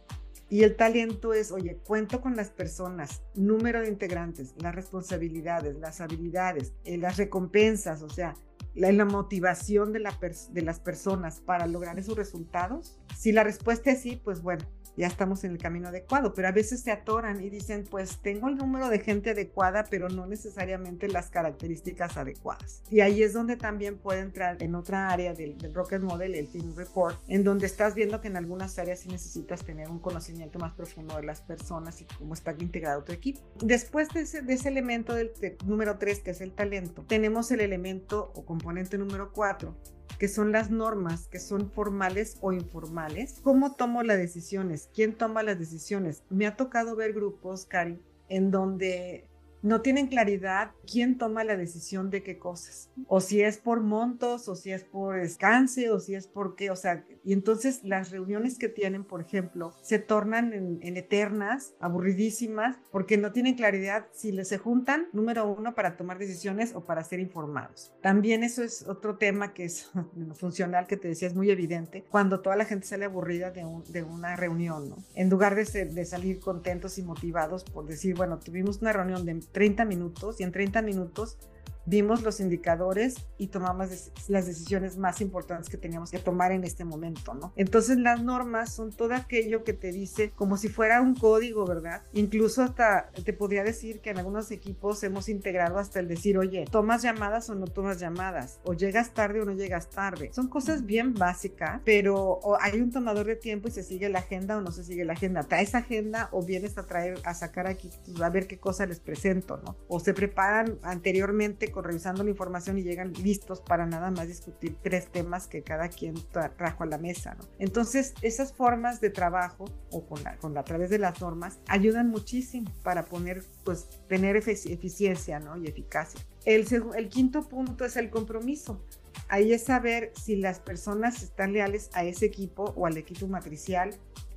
Y 0.49 0.63
el 0.63 0.75
talento 0.75 1.33
es, 1.33 1.51
oye, 1.51 1.77
cuento 1.83 2.21
con 2.21 2.35
las 2.35 2.49
personas, 2.49 3.23
número 3.33 3.81
de 3.81 3.89
integrantes, 3.89 4.53
las 4.57 4.75
responsabilidades, 4.75 5.77
las 5.77 6.01
habilidades, 6.01 6.73
eh, 6.83 6.97
las 6.97 7.17
recompensas, 7.17 8.03
o 8.03 8.09
sea, 8.09 8.35
la, 8.75 8.91
la 8.91 9.05
motivación 9.05 9.91
de, 9.91 10.03
de 10.51 10.61
las 10.61 10.79
personas 10.79 11.39
para 11.39 11.65
lograr 11.65 11.97
esos 11.97 12.15
resultados. 12.15 12.99
Si 13.17 13.31
la 13.31 13.43
respuesta 13.43 13.91
es 13.91 14.01
sí, 14.01 14.21
pues 14.23 14.41
bueno, 14.41 14.65
ya 14.97 15.07
estamos 15.07 15.43
en 15.43 15.51
el 15.51 15.57
camino 15.57 15.89
adecuado, 15.89 16.33
pero 16.33 16.47
a 16.47 16.51
veces 16.51 16.81
se 16.81 16.91
atoran 16.91 17.41
y 17.41 17.49
dicen, 17.49 17.85
pues 17.89 18.17
tengo 18.17 18.47
el 18.47 18.55
número 18.55 18.89
de 18.89 18.99
gente 18.99 19.31
adecuada, 19.31 19.85
pero 19.89 20.09
no 20.09 20.25
necesariamente 20.25 21.07
las 21.07 21.29
características 21.29 22.17
adecuadas. 22.17 22.83
Y 22.89 23.01
ahí 23.01 23.23
es 23.23 23.33
donde 23.33 23.57
también 23.57 23.97
puede 23.97 24.21
entrar 24.21 24.61
en 24.61 24.75
otra 24.75 25.09
área 25.09 25.33
del, 25.33 25.55
Rocket 25.73 26.01
Model, 26.01 26.35
el 26.35 26.47
Team 26.47 26.75
Report, 26.75 27.17
en 27.27 27.43
donde 27.43 27.65
estás 27.65 27.95
viendo 27.95 28.21
que 28.21 28.27
en 28.27 28.37
algunas 28.37 28.77
áreas 28.79 28.99
sí 28.99 29.09
necesitas 29.09 29.63
tener 29.63 29.89
un 29.89 29.99
conocimiento 29.99 30.59
más 30.59 30.73
profundo 30.73 31.15
de 31.17 31.23
las 31.23 31.41
personas 31.41 32.01
y 32.01 32.05
cómo 32.17 32.33
está 32.33 32.53
integrado 32.57 33.03
tu 33.03 33.11
equipo. 33.11 33.41
Después 33.61 34.09
de 34.09 34.21
ese, 34.21 34.41
de 34.41 34.53
ese 34.53 34.69
elemento 34.69 35.13
del 35.13 35.31
número 35.65 35.97
3, 35.97 36.19
que 36.19 36.31
es 36.31 36.41
el 36.41 36.53
talento, 36.53 37.03
tenemos 37.07 37.51
el 37.51 37.61
elemento 37.61 38.31
o 38.35 38.45
componente 38.45 38.97
número 38.97 39.31
4, 39.33 39.75
que 40.19 40.27
son 40.27 40.51
las 40.51 40.71
normas, 40.71 41.27
que 41.27 41.39
son 41.39 41.69
formales 41.69 42.37
o 42.41 42.51
informales. 42.51 43.39
¿Cómo 43.43 43.73
tomo 43.75 44.03
las 44.03 44.17
decisiones? 44.17 44.89
¿Quién 44.93 45.13
toma 45.13 45.43
las 45.43 45.59
decisiones? 45.59 46.23
Me 46.29 46.47
ha 46.47 46.55
tocado 46.55 46.95
ver 46.95 47.13
grupos, 47.13 47.65
Cari, 47.65 48.01
en 48.29 48.51
donde 48.51 49.27
no 49.65 49.81
tienen 49.81 50.05
claridad 50.05 50.71
quién 50.85 51.17
toma 51.17 51.43
la 51.43 51.57
decisión 51.57 52.11
de 52.11 52.21
qué 52.21 52.37
cosas. 52.37 52.91
O 53.07 53.19
si 53.19 53.41
es 53.41 53.57
por 53.57 53.81
montos, 53.81 54.47
o 54.47 54.55
si 54.55 54.71
es 54.71 54.83
por 54.83 55.19
descanse, 55.19 55.89
o 55.89 55.99
si 55.99 56.13
es 56.13 56.27
por 56.27 56.55
qué. 56.55 56.69
O 56.69 56.75
sea, 56.75 57.03
y 57.23 57.33
entonces 57.33 57.83
las 57.83 58.11
reuniones 58.11 58.59
que 58.59 58.69
tienen, 58.69 59.03
por 59.03 59.21
ejemplo, 59.21 59.73
se 59.81 59.97
tornan 59.97 60.53
en, 60.53 60.97
eternas, 60.97 61.73
aburridísimas, 61.79 62.77
porque 62.91 63.17
no 63.17 63.31
tienen 63.31 63.55
claridad 63.55 64.05
si 64.11 64.31
les 64.31 64.49
se 64.49 64.59
juntan, 64.59 65.07
número 65.13 65.47
uno, 65.47 65.73
para 65.73 65.97
tomar 65.97 66.19
decisiones 66.19 66.75
o 66.75 66.85
para 66.85 67.03
ser 67.03 67.19
informados. 67.19 67.91
También 68.03 68.43
eso 68.43 68.63
es 68.63 68.87
otro 68.87 69.17
tema 69.17 69.53
que 69.53 69.65
es 69.65 69.89
funcional, 70.35 70.85
que 70.85 70.95
te 70.95 71.07
decía, 71.07 71.27
es 71.27 71.35
muy 71.35 71.49
evidente, 71.49 72.05
cuando 72.11 72.41
toda 72.41 72.55
la 72.55 72.65
gente 72.65 72.85
sale 72.85 73.05
aburrida 73.05 73.49
de, 73.49 73.65
una 74.03 74.35
reunión, 74.35 74.89
¿no? 74.89 74.97
En 75.15 75.31
lugar 75.31 75.55
de, 75.55 75.85
de 75.85 76.05
salir 76.05 76.39
contentos 76.39 76.99
y 76.99 77.03
motivados 77.03 77.63
por 77.63 77.87
decir, 77.87 78.15
bueno, 78.15 78.37
tuvimos 78.37 78.79
una 78.83 78.93
reunión 78.93 79.25
de 79.25 79.31
30 79.55 79.85
minutos 79.85 80.41
y 80.41 80.43
en 80.43 80.51
30 80.51 80.81
minutos 80.81 81.37
vimos 81.85 82.23
los 82.23 82.39
indicadores 82.39 83.15
y 83.37 83.47
tomamos 83.47 84.11
las 84.27 84.45
decisiones 84.45 84.97
más 84.97 85.21
importantes 85.21 85.69
que 85.69 85.77
teníamos 85.77 86.11
que 86.11 86.19
tomar 86.19 86.51
en 86.51 86.63
este 86.63 86.85
momento, 86.85 87.33
¿no? 87.33 87.53
Entonces 87.55 87.97
las 87.97 88.23
normas 88.23 88.73
son 88.73 88.91
todo 88.91 89.13
aquello 89.13 89.63
que 89.63 89.73
te 89.73 89.91
dice 89.91 90.31
como 90.31 90.57
si 90.57 90.69
fuera 90.69 91.01
un 91.01 91.15
código, 91.15 91.65
¿verdad? 91.65 92.01
Incluso 92.13 92.63
hasta 92.63 93.09
te 93.23 93.33
podría 93.33 93.63
decir 93.63 94.01
que 94.01 94.09
en 94.09 94.17
algunos 94.17 94.51
equipos 94.51 95.03
hemos 95.03 95.29
integrado 95.29 95.77
hasta 95.77 95.99
el 95.99 96.07
decir, 96.07 96.37
oye, 96.37 96.65
¿tomas 96.69 97.01
llamadas 97.01 97.49
o 97.49 97.55
no 97.55 97.67
tomas 97.67 97.99
llamadas? 97.99 98.59
¿O 98.63 98.73
llegas 98.73 99.13
tarde 99.13 99.41
o 99.41 99.45
no 99.45 99.53
llegas 99.53 99.89
tarde? 99.89 100.31
Son 100.33 100.47
cosas 100.47 100.85
bien 100.85 101.13
básicas, 101.13 101.81
pero 101.85 102.39
hay 102.61 102.81
un 102.81 102.91
tomador 102.91 103.25
de 103.27 103.35
tiempo 103.35 103.67
y 103.67 103.71
se 103.71 103.83
sigue 103.83 104.09
la 104.09 104.19
agenda 104.19 104.57
o 104.57 104.61
no 104.61 104.71
se 104.71 104.83
sigue 104.83 105.05
la 105.05 105.13
agenda. 105.13 105.43
¿Traes 105.43 105.75
agenda 105.75 106.29
o 106.31 106.43
vienes 106.43 106.77
a 106.77 106.85
traer, 106.85 107.19
a 107.23 107.33
sacar 107.33 107.67
aquí, 107.67 107.89
pues, 108.05 108.21
a 108.21 108.29
ver 108.29 108.47
qué 108.47 108.57
cosa 108.57 108.85
les 108.85 108.99
presento, 108.99 109.57
¿no? 109.57 109.75
O 109.87 109.99
se 109.99 110.13
preparan 110.13 110.79
anteriormente 110.83 111.71
revisando 111.81 112.23
la 112.23 112.29
información 112.29 112.77
y 112.77 112.83
llegan 112.83 113.13
listos 113.13 113.61
para 113.61 113.85
nada 113.85 114.11
más 114.11 114.27
discutir 114.27 114.77
tres 114.81 115.11
temas 115.11 115.47
que 115.47 115.63
cada 115.63 115.89
quien 115.89 116.15
trajo 116.57 116.83
a 116.83 116.85
la 116.87 116.97
mesa. 116.97 117.35
¿no? 117.35 117.45
Entonces, 117.59 118.13
esas 118.21 118.53
formas 118.53 119.01
de 119.01 119.09
trabajo 119.09 119.65
o 119.91 120.05
con 120.05 120.23
la, 120.23 120.37
con 120.37 120.57
a 120.57 120.63
través 120.63 120.89
de 120.89 120.99
las 120.99 121.21
normas 121.21 121.59
ayudan 121.67 122.09
muchísimo 122.09 122.71
para 122.83 123.05
poner, 123.05 123.43
pues, 123.63 123.87
tener 124.07 124.35
eficiencia 124.35 125.39
¿no? 125.39 125.57
y 125.57 125.67
eficacia. 125.67 126.19
El, 126.45 126.65
el 126.95 127.09
quinto 127.09 127.47
punto 127.47 127.85
es 127.85 127.97
el 127.97 128.09
compromiso. 128.09 128.81
Ahí 129.27 129.53
es 129.53 129.63
saber 129.63 130.11
si 130.21 130.35
las 130.35 130.59
personas 130.59 131.23
están 131.23 131.53
leales 131.53 131.89
a 131.93 132.03
ese 132.03 132.25
equipo 132.25 132.73
o 132.75 132.85
al 132.85 132.97
equipo 132.97 133.27
matricial 133.27 133.95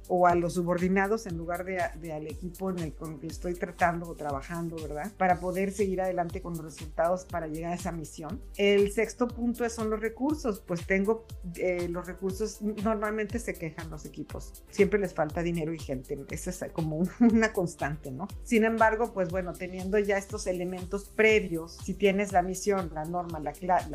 o 0.09 0.27
a 0.27 0.35
los 0.35 0.55
subordinados 0.55 1.27
en 1.27 1.37
lugar 1.37 1.64
de, 1.64 2.12
al 2.12 2.27
equipo 2.27 2.71
en 2.71 2.79
el 2.81 2.94
con 2.94 3.21
que 3.21 3.27
estoy 3.27 3.55
tratando 3.55 4.09
o 4.09 4.14
trabajando, 4.14 4.77
¿verdad? 4.77 5.12
Para 5.16 5.38
poder 5.38 5.71
seguir 5.71 6.01
adelante 6.01 6.40
con 6.40 6.55
los 6.55 6.64
resultados 6.64 7.25
para 7.27 7.47
llegar 7.47 7.73
a 7.73 7.75
esa 7.75 7.92
misión. 7.92 8.40
El 8.57 8.90
sexto 8.90 9.29
punto 9.29 9.68
son 9.68 9.90
los 9.90 10.01
recursos, 10.01 10.62
pues 10.66 10.87
tengo 10.87 11.27
eh, 11.57 11.88
los 11.88 12.07
recursos, 12.07 12.62
normalmente 12.62 13.38
se 13.38 13.55
quejan 13.55 13.90
los 13.90 14.05
equipos, 14.07 14.64
siempre 14.71 14.99
les 14.99 15.12
falta 15.12 15.42
dinero 15.42 15.73
y 15.73 15.79
gente, 15.79 16.18
eso 16.31 16.51
es 16.51 16.64
como 16.73 16.99
una 17.21 17.53
constante, 17.53 18.11
¿no? 18.11 18.27
Sin 18.42 18.64
embargo, 18.64 19.12
pues 19.12 19.29
bueno, 19.29 19.53
teniendo 19.53 19.99
ya 19.99 20.16
estos 20.16 20.47
elementos 20.47 21.05
previos, 21.05 21.79
si 21.85 21.94
tienes 21.94 22.33
la 22.33 22.42
misión, 22.42 22.90
la 22.94 23.05
norma, 23.05 23.40
la, 23.40 23.53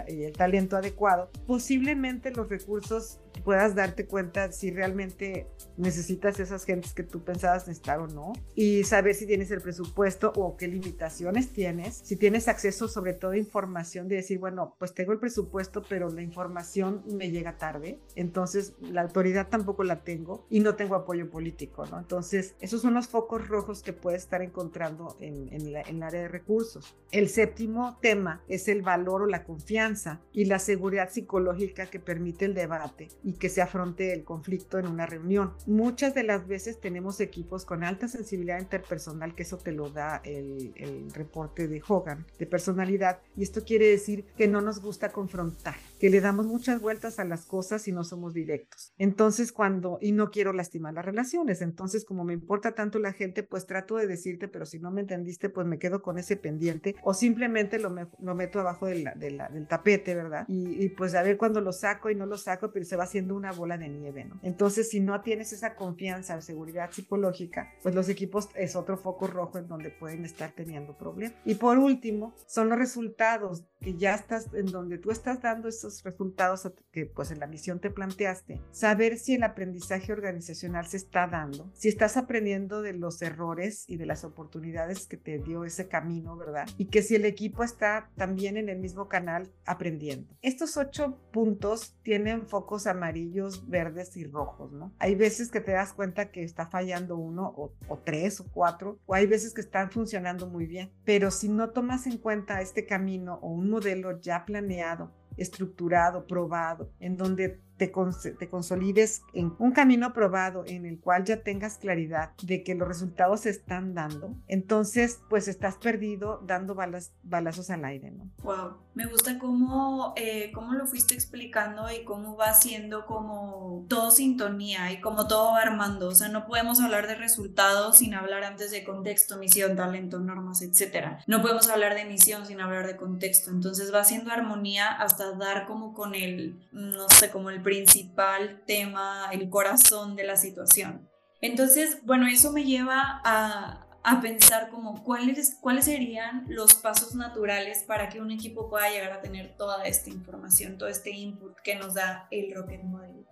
el 0.08 0.34
talento 0.34 0.78
adecuado, 0.78 1.32
posiblemente 1.48 2.32
los 2.32 2.50
recursos 2.50 3.20
puedas 3.44 3.76
darte 3.76 4.06
cuenta 4.06 4.52
si 4.52 4.72
realmente 4.72 5.48
necesitas 5.78 6.03
esas 6.10 6.66
gentes 6.66 6.94
que 6.94 7.04
tú 7.04 7.24
pensabas 7.24 7.68
necesitar 7.68 8.00
o 8.00 8.08
no 8.08 8.34
y 8.56 8.84
saber 8.84 9.16
si 9.16 9.26
tienes 9.26 9.52
el 9.52 9.62
presupuesto 9.62 10.32
o 10.36 10.58
qué 10.58 10.68
limitaciones 10.68 11.50
tienes, 11.52 12.02
si 12.04 12.16
tienes 12.16 12.48
acceso 12.48 12.88
sobre 12.88 13.14
todo 13.14 13.32
a 13.32 13.38
información 13.38 14.08
de 14.08 14.16
decir, 14.18 14.40
bueno, 14.40 14.76
pues 14.80 14.94
tengo 14.94 15.12
el 15.12 15.20
presupuesto, 15.20 15.84
pero 15.88 16.10
la 16.10 16.22
información 16.22 17.04
me 17.08 17.32
llega 17.32 17.58
tarde, 17.58 18.00
entonces 18.16 18.74
la 18.82 19.02
autoridad 19.02 19.48
tampoco 19.50 19.84
la 19.84 20.04
tengo 20.04 20.46
y 20.50 20.60
no 20.60 20.76
tengo 20.76 20.96
apoyo 20.96 21.30
político, 21.30 21.86
¿no? 21.86 22.00
Entonces, 22.00 22.56
esos 22.60 22.82
son 22.82 22.94
los 22.94 23.08
focos 23.08 23.48
rojos 23.48 23.82
que 23.82 23.94
puedes 23.94 24.24
estar 24.24 24.42
encontrando 24.42 25.16
en, 25.20 25.52
en, 25.54 25.76
en 25.76 25.96
el 25.98 26.04
área 26.04 26.22
de 26.22 26.28
recursos. 26.28 26.96
El 27.12 27.30
séptimo 27.30 27.98
tema 28.02 28.44
es 28.48 28.68
el 28.68 28.82
valor 28.82 29.24
o 29.24 29.26
la 29.26 29.44
confianza 29.44 30.22
y 30.32 30.46
la 30.46 30.60
seguridad 30.60 31.10
psicológica 31.10 31.88
que 31.88 32.00
permite 32.00 32.46
el 32.46 32.54
debate 32.54 33.10
y 33.24 33.34
que 33.34 33.50
se 33.50 33.62
afronte 33.62 34.14
el 34.14 34.24
conflicto 34.24 34.80
en 34.80 34.88
una 34.88 35.06
reunión. 35.06 35.54
Muchas 35.94 36.16
de 36.16 36.24
las 36.24 36.48
veces 36.48 36.82
tenemos 36.82 37.20
equipos 37.20 37.66
con 37.66 37.84
alta 37.84 38.08
sensibilidad 38.08 38.60
interpersonal, 38.60 39.36
que 39.36 39.44
eso 39.44 39.60
te 39.60 39.72
lo 39.72 39.92
da 39.92 40.22
el, 40.26 40.74
el 40.76 41.14
reporte 41.14 41.68
de 41.68 41.84
Hogan 41.88 42.26
de 42.40 42.48
personalidad, 42.48 43.20
y 43.38 43.44
esto 43.44 43.64
quiere 43.64 43.90
decir 43.90 44.26
que 44.36 44.48
no 44.48 44.60
nos 44.60 44.82
gusta 44.82 45.12
confrontar, 45.12 45.76
que 46.00 46.10
le 46.10 46.20
damos 46.20 46.48
muchas 46.48 46.82
vueltas 46.82 47.20
a 47.20 47.26
las 47.26 47.46
cosas 47.46 47.88
y 47.88 47.92
no 47.92 48.04
somos 48.04 48.34
directos. 48.34 48.92
Entonces, 48.98 49.52
cuando, 49.52 50.00
y 50.02 50.14
no 50.14 50.32
quiero 50.32 50.52
lastimar 50.52 50.96
las 50.96 51.06
relaciones, 51.06 51.62
entonces 51.62 52.06
como 52.06 52.24
me 52.24 52.34
importa 52.34 52.74
tanto 52.74 52.98
la 52.98 53.14
gente, 53.14 53.44
pues 53.44 53.68
trato 53.68 53.98
de 53.98 54.08
decirte, 54.08 54.48
pero 54.48 54.66
si 54.66 54.80
no 54.80 54.90
me 54.90 55.02
entendiste, 55.02 55.50
pues 55.50 55.68
me 55.68 55.78
quedo 55.78 56.02
con 56.02 56.18
ese 56.18 56.38
pendiente 56.38 56.96
o 57.04 57.14
simplemente 57.14 57.78
lo, 57.78 57.92
me, 57.92 58.08
lo 58.20 58.34
meto 58.34 58.60
abajo 58.60 58.88
de 58.88 59.04
la, 59.04 59.14
de 59.14 59.30
la, 59.30 59.48
del 59.50 59.68
tapete, 59.68 60.16
¿verdad? 60.16 60.46
Y, 60.48 60.84
y 60.84 60.90
pues 60.90 61.14
a 61.14 61.22
ver 61.22 61.38
cuando 61.38 61.62
lo 61.62 61.72
saco 61.72 62.10
y 62.10 62.16
no 62.16 62.26
lo 62.26 62.40
saco, 62.40 62.72
pero 62.72 62.84
se 62.84 62.96
va 62.96 63.04
haciendo 63.04 63.36
una 63.36 63.52
bola 63.52 63.78
de 63.78 63.90
nieve, 63.90 64.26
¿no? 64.26 64.40
Entonces, 64.42 64.90
si 64.90 65.00
no 65.00 65.22
tienes 65.22 65.54
esa 65.54 65.76
confianza 65.84 66.42
seguridad 66.42 66.92
psicológica, 66.92 67.74
pues 67.82 67.94
los 67.94 68.08
equipos 68.08 68.48
es 68.56 68.78
otro 68.78 68.96
foco 68.98 69.28
rojo 69.28 69.58
en 69.58 69.68
donde 69.68 69.90
pueden 69.90 70.24
estar 70.24 70.54
teniendo 70.54 70.98
problemas. 70.98 71.38
Y 71.44 71.56
por 71.56 71.78
último, 71.78 72.34
son 72.48 72.70
los 72.70 72.78
resultados 72.78 73.66
que 73.84 73.96
ya 73.96 74.16
estás, 74.16 74.48
en 74.54 74.68
donde 74.68 74.98
tú 74.98 75.12
estás 75.12 75.42
dando 75.42 75.68
esos 75.68 76.04
resultados 76.04 76.72
que 76.92 77.06
pues 77.06 77.32
en 77.32 77.40
la 77.40 77.48
misión 77.48 77.80
te 77.80 77.90
planteaste. 77.90 78.62
Saber 78.72 79.18
si 79.18 79.36
el 79.36 79.44
aprendizaje 79.44 80.14
organizacional 80.14 80.88
se 80.88 80.98
está 80.98 81.28
dando, 81.28 81.70
si 81.74 81.90
estás 81.90 82.16
aprendiendo 82.16 82.82
de 82.82 82.94
los 82.94 83.22
errores 83.22 83.84
y 83.88 83.98
de 83.98 84.06
las 84.06 84.24
oportunidades 84.24 85.06
que 85.06 85.18
te 85.18 85.38
dio 85.38 85.66
ese 85.66 85.88
camino, 85.88 86.38
¿verdad? 86.38 86.68
Y 86.78 86.86
que 86.86 87.02
si 87.02 87.16
el 87.16 87.26
equipo 87.26 87.64
está 87.64 88.10
también 88.16 88.56
en 88.56 88.70
el 88.70 88.80
mismo 88.80 89.10
canal 89.10 89.52
aprendiendo. 89.66 90.34
Estos 90.42 90.78
ocho 90.78 91.20
puntos 91.32 91.98
tienen 92.04 92.48
focos 92.48 92.88
amarillos, 92.88 93.68
verdes 93.68 94.16
y 94.16 94.24
rojos, 94.24 94.72
¿no? 94.72 94.94
Hay 95.00 95.16
veces 95.16 95.52
que 95.52 95.60
te 95.60 95.74
das 95.74 95.92
cuenta 95.92 96.32
que 96.32 96.44
está 96.44 96.68
fallando 96.68 97.18
uno 97.18 97.54
o, 97.58 97.74
o 97.90 97.98
tres 97.98 98.40
o 98.40 98.46
cuatro, 98.46 99.00
o 99.06 99.14
hay 99.14 99.28
veces 99.28 99.54
que 99.54 99.62
están 99.62 99.92
funcionando 99.92 100.48
muy 100.48 100.68
bien, 100.68 100.94
pero 101.04 101.32
si 101.32 101.50
no 101.50 101.72
tomas 101.72 102.08
en 102.08 102.18
cuenta 102.18 102.62
este 102.62 102.86
camino 102.86 103.40
o 103.42 103.50
un 103.50 103.73
modelo 103.74 104.20
ya 104.22 104.46
planeado, 104.46 105.12
estructurado, 105.36 106.28
probado, 106.28 106.92
en 107.00 107.18
donde 107.18 107.60
te, 107.88 108.32
te, 108.32 108.50
consolides 108.50 109.24
en 109.34 109.54
un 109.60 109.72
camino 109.72 110.14
probado 110.14 110.64
en 110.66 110.86
el 110.86 111.00
cual 111.00 111.24
ya 111.24 111.42
tengas 111.42 111.78
claridad 111.78 112.32
de 112.42 112.64
que 112.64 112.76
los 112.76 112.88
resultados 112.88 113.42
se 113.42 113.50
están 113.50 113.94
dando, 113.94 114.36
entonces 114.48 115.20
pues 115.30 115.48
estás 115.48 115.76
perdido 115.76 116.42
dando 116.46 116.76
balas, 116.76 117.14
balazos 117.24 117.70
al 117.70 117.86
aire, 117.86 118.12
¿no? 118.12 118.30
Wow, 118.44 118.78
me 118.94 119.06
gusta 119.06 119.40
cómo, 119.40 120.14
eh, 120.16 120.52
cómo 120.54 120.74
lo 120.74 120.86
fuiste 120.86 121.14
explicando 121.14 121.92
y 121.92 122.04
cómo 122.04 122.36
va 122.38 122.54
siendo 122.54 123.06
como 123.06 123.86
todo 123.88 124.12
sintonía 124.12 124.92
y 124.92 125.02
como 125.02 125.28
todo 125.28 125.52
va 125.54 125.62
armando, 125.62 126.10
o 126.10 126.16
sea, 126.16 126.30
no 126.30 126.46
podemos 126.46 126.80
hablar 126.80 127.08
de 127.08 127.16
resultados 127.16 127.98
sin 127.98 128.14
hablar 128.14 128.44
antes 128.44 128.72
de 128.72 128.84
contexto, 128.84 129.38
misión, 129.38 129.76
talento, 129.76 130.20
normas, 130.20 130.62
etcétera. 130.62 131.20
No 131.28 131.42
podemos 131.42 131.70
hablar 131.70 131.96
de 131.96 132.06
misión 132.06 132.46
sin 132.46 132.62
hablar 132.62 132.88
de 132.88 132.98
contexto, 132.98 133.52
entonces 133.52 133.94
va 133.94 134.02
haciendo 134.02 134.32
armonía 134.32 134.88
hasta 134.92 135.32
dar 135.34 135.66
como 135.66 135.94
con 135.94 136.16
el, 136.16 136.56
no 136.72 137.08
sé, 137.10 137.30
como 137.32 137.50
el 137.50 137.62
principal 137.74 138.62
tema, 138.68 139.30
el 139.32 139.50
corazón 139.50 140.16
de 140.16 140.24
la 140.24 140.36
situación. 140.36 141.10
Entonces, 141.42 141.98
bueno, 142.04 142.28
eso 142.28 142.52
me 142.54 142.64
lleva 142.64 143.20
a, 143.26 143.88
a 144.04 144.22
pensar 144.22 144.70
como 144.70 145.04
cuáles, 145.04 145.58
cuáles 145.60 145.86
serían 145.86 146.46
los 146.48 146.76
pasos 146.76 147.16
naturales 147.16 147.84
para 147.84 148.10
que 148.10 148.22
un 148.22 148.30
equipo 148.30 148.70
pueda 148.70 148.90
llegar 148.90 149.12
a 149.12 149.22
tener 149.22 149.58
toda 149.58 149.84
esta 149.86 150.10
información, 150.12 150.78
todo 150.78 150.88
este 150.88 151.10
input 151.10 151.56
que 151.64 151.76
nos 151.76 151.96
da 151.96 152.28
el 152.30 152.54
Rocket 152.54 152.84
Model. 152.84 153.26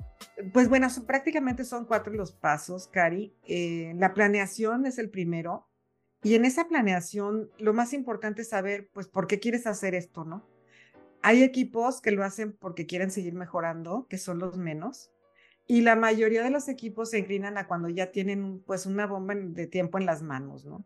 Pues 0.53 0.67
bueno, 0.67 0.89
son, 0.89 1.05
prácticamente 1.05 1.63
son 1.63 1.85
cuatro 1.85 2.11
los 2.13 2.31
pasos, 2.31 2.87
Cari. 2.87 3.35
Eh, 3.47 3.93
la 3.95 4.13
planeación 4.13 4.87
es 4.87 4.97
el 4.97 5.09
primero. 5.09 5.67
Y 6.23 6.35
en 6.35 6.45
esa 6.45 6.67
planeación, 6.67 7.51
lo 7.57 7.73
más 7.73 7.93
importante 7.93 8.41
es 8.41 8.49
saber, 8.49 8.89
pues, 8.93 9.07
por 9.07 9.27
qué 9.27 9.39
quieres 9.39 9.65
hacer 9.65 9.95
esto, 9.95 10.23
¿no? 10.23 10.47
Hay 11.23 11.43
equipos 11.43 12.01
que 12.01 12.11
lo 12.11 12.23
hacen 12.23 12.51
porque 12.51 12.87
quieren 12.87 13.11
seguir 13.11 13.33
mejorando, 13.35 14.07
que 14.09 14.17
son 14.17 14.39
los 14.39 14.57
menos, 14.57 15.11
y 15.67 15.81
la 15.81 15.95
mayoría 15.95 16.43
de 16.43 16.49
los 16.49 16.67
equipos 16.67 17.11
se 17.11 17.19
inclinan 17.19 17.57
a 17.57 17.67
cuando 17.67 17.87
ya 17.89 18.11
tienen 18.11 18.61
pues 18.65 18.85
una 18.85 19.05
bomba 19.05 19.35
de 19.35 19.67
tiempo 19.67 19.97
en 19.97 20.05
las 20.05 20.21
manos, 20.21 20.65
¿no? 20.65 20.83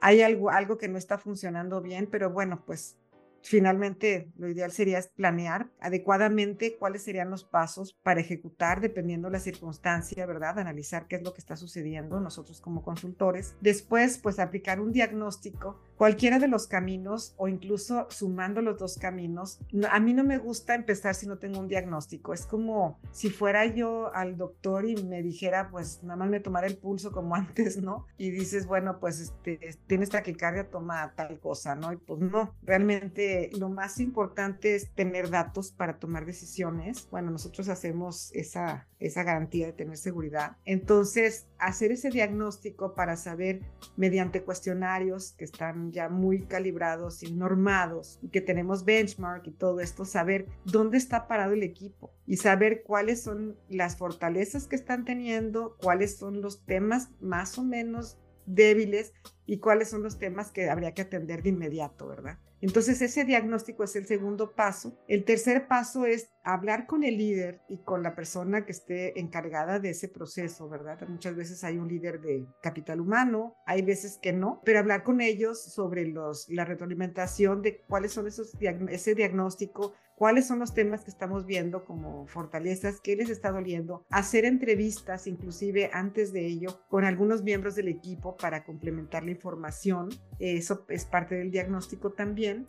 Hay 0.00 0.22
algo, 0.22 0.78
que 0.78 0.88
no 0.88 0.96
está 0.96 1.18
funcionando 1.18 1.82
bien, 1.82 2.08
pero 2.10 2.30
bueno, 2.30 2.64
pues 2.64 2.96
finalmente 3.42 4.32
lo 4.36 4.48
ideal 4.48 4.72
sería 4.72 5.00
planear 5.14 5.70
adecuadamente 5.80 6.76
cuáles 6.76 7.02
serían 7.02 7.30
los 7.30 7.44
pasos 7.44 7.92
para 8.02 8.20
ejecutar 8.20 8.80
dependiendo 8.80 9.28
de 9.28 9.32
la 9.32 9.40
circunstancia, 9.40 10.24
¿verdad? 10.26 10.58
Analizar 10.58 11.06
qué 11.06 11.16
es 11.16 11.22
lo 11.22 11.32
que 11.32 11.40
está 11.40 11.56
sucediendo 11.56 12.20
nosotros 12.20 12.60
como 12.60 12.82
consultores. 12.82 13.56
Después, 13.60 14.18
pues 14.18 14.38
aplicar 14.38 14.80
un 14.80 14.92
diagnóstico 14.92 15.80
cualquiera 15.98 16.38
de 16.38 16.46
los 16.46 16.68
caminos 16.68 17.34
o 17.36 17.48
incluso 17.48 18.06
sumando 18.08 18.62
los 18.62 18.78
dos 18.78 18.96
caminos. 18.98 19.58
A 19.90 19.98
mí 19.98 20.14
no 20.14 20.22
me 20.22 20.38
gusta 20.38 20.76
empezar 20.76 21.16
si 21.16 21.26
no 21.26 21.38
tengo 21.38 21.58
un 21.58 21.66
diagnóstico. 21.66 22.32
Es 22.32 22.46
como 22.46 23.00
si 23.10 23.30
fuera 23.30 23.66
yo 23.66 24.14
al 24.14 24.36
doctor 24.36 24.88
y 24.88 24.94
me 25.02 25.22
dijera, 25.22 25.70
pues 25.70 26.02
nada 26.04 26.16
más 26.16 26.30
me 26.30 26.38
tomara 26.38 26.68
el 26.68 26.78
pulso 26.78 27.10
como 27.10 27.34
antes, 27.34 27.82
¿no? 27.82 28.06
Y 28.16 28.30
dices, 28.30 28.66
bueno, 28.66 29.00
pues 29.00 29.18
este, 29.18 29.58
tienes 29.88 30.10
taquicardia, 30.10 30.70
toma 30.70 31.12
tal 31.16 31.40
cosa, 31.40 31.74
¿no? 31.74 31.92
Y 31.92 31.96
pues 31.96 32.20
no, 32.20 32.54
realmente 32.62 33.50
lo 33.58 33.68
más 33.68 33.98
importante 33.98 34.76
es 34.76 34.94
tener 34.94 35.30
datos 35.30 35.72
para 35.72 35.98
tomar 35.98 36.26
decisiones. 36.26 37.08
Bueno, 37.10 37.32
nosotros 37.32 37.68
hacemos 37.68 38.30
esa, 38.34 38.86
esa 39.00 39.24
garantía 39.24 39.66
de 39.66 39.72
tener 39.72 39.96
seguridad. 39.96 40.56
Entonces, 40.64 41.48
hacer 41.58 41.90
ese 41.90 42.10
diagnóstico 42.10 42.94
para 42.94 43.16
saber 43.16 43.62
mediante 43.96 44.44
cuestionarios 44.44 45.32
que 45.32 45.44
están 45.44 45.87
ya 45.92 46.08
muy 46.08 46.46
calibrados 46.46 47.22
y 47.22 47.32
normados 47.32 48.18
y 48.22 48.28
que 48.28 48.40
tenemos 48.40 48.84
benchmark 48.84 49.46
y 49.46 49.52
todo 49.52 49.80
esto, 49.80 50.04
saber 50.04 50.46
dónde 50.64 50.98
está 50.98 51.26
parado 51.28 51.52
el 51.52 51.62
equipo 51.62 52.12
y 52.26 52.36
saber 52.36 52.82
cuáles 52.82 53.22
son 53.22 53.56
las 53.68 53.96
fortalezas 53.96 54.66
que 54.66 54.76
están 54.76 55.04
teniendo, 55.04 55.76
cuáles 55.80 56.16
son 56.16 56.40
los 56.40 56.64
temas 56.64 57.10
más 57.20 57.58
o 57.58 57.64
menos 57.64 58.18
débiles 58.46 59.12
y 59.46 59.58
cuáles 59.58 59.90
son 59.90 60.02
los 60.02 60.18
temas 60.18 60.50
que 60.50 60.70
habría 60.70 60.94
que 60.94 61.02
atender 61.02 61.42
de 61.42 61.50
inmediato, 61.50 62.06
¿verdad? 62.08 62.38
Entonces 62.60 63.00
ese 63.02 63.24
diagnóstico 63.24 63.84
es 63.84 63.94
el 63.96 64.06
segundo 64.06 64.54
paso. 64.54 64.98
El 65.06 65.24
tercer 65.24 65.68
paso 65.68 66.06
es 66.06 66.30
hablar 66.42 66.86
con 66.86 67.04
el 67.04 67.18
líder 67.18 67.60
y 67.68 67.78
con 67.78 68.02
la 68.02 68.14
persona 68.14 68.64
que 68.64 68.72
esté 68.72 69.18
encargada 69.20 69.78
de 69.78 69.90
ese 69.90 70.08
proceso, 70.08 70.68
¿verdad? 70.68 71.06
Muchas 71.08 71.36
veces 71.36 71.62
hay 71.62 71.78
un 71.78 71.88
líder 71.88 72.20
de 72.20 72.46
capital 72.62 73.00
humano, 73.00 73.54
hay 73.66 73.82
veces 73.82 74.18
que 74.20 74.32
no, 74.32 74.60
pero 74.64 74.78
hablar 74.78 75.04
con 75.04 75.20
ellos 75.20 75.62
sobre 75.62 76.06
los, 76.06 76.48
la 76.48 76.64
retroalimentación 76.64 77.62
de 77.62 77.82
cuáles 77.82 78.12
son 78.12 78.26
esos, 78.26 78.56
ese 78.88 79.14
diagnóstico, 79.14 79.94
cuáles 80.18 80.48
son 80.48 80.58
los 80.58 80.74
temas 80.74 81.04
que 81.04 81.10
estamos 81.10 81.46
viendo 81.46 81.84
como 81.84 82.26
fortalezas, 82.26 83.00
qué 83.00 83.14
les 83.14 83.30
está 83.30 83.52
doliendo, 83.52 84.04
hacer 84.10 84.44
entrevistas 84.44 85.28
inclusive 85.28 85.90
antes 85.92 86.32
de 86.32 86.44
ello 86.44 86.80
con 86.88 87.04
algunos 87.04 87.44
miembros 87.44 87.76
del 87.76 87.86
equipo 87.86 88.36
para 88.36 88.64
complementar 88.64 89.22
la 89.24 89.30
información, 89.30 90.08
eso 90.40 90.84
es 90.88 91.04
parte 91.04 91.36
del 91.36 91.52
diagnóstico 91.52 92.12
también. 92.12 92.66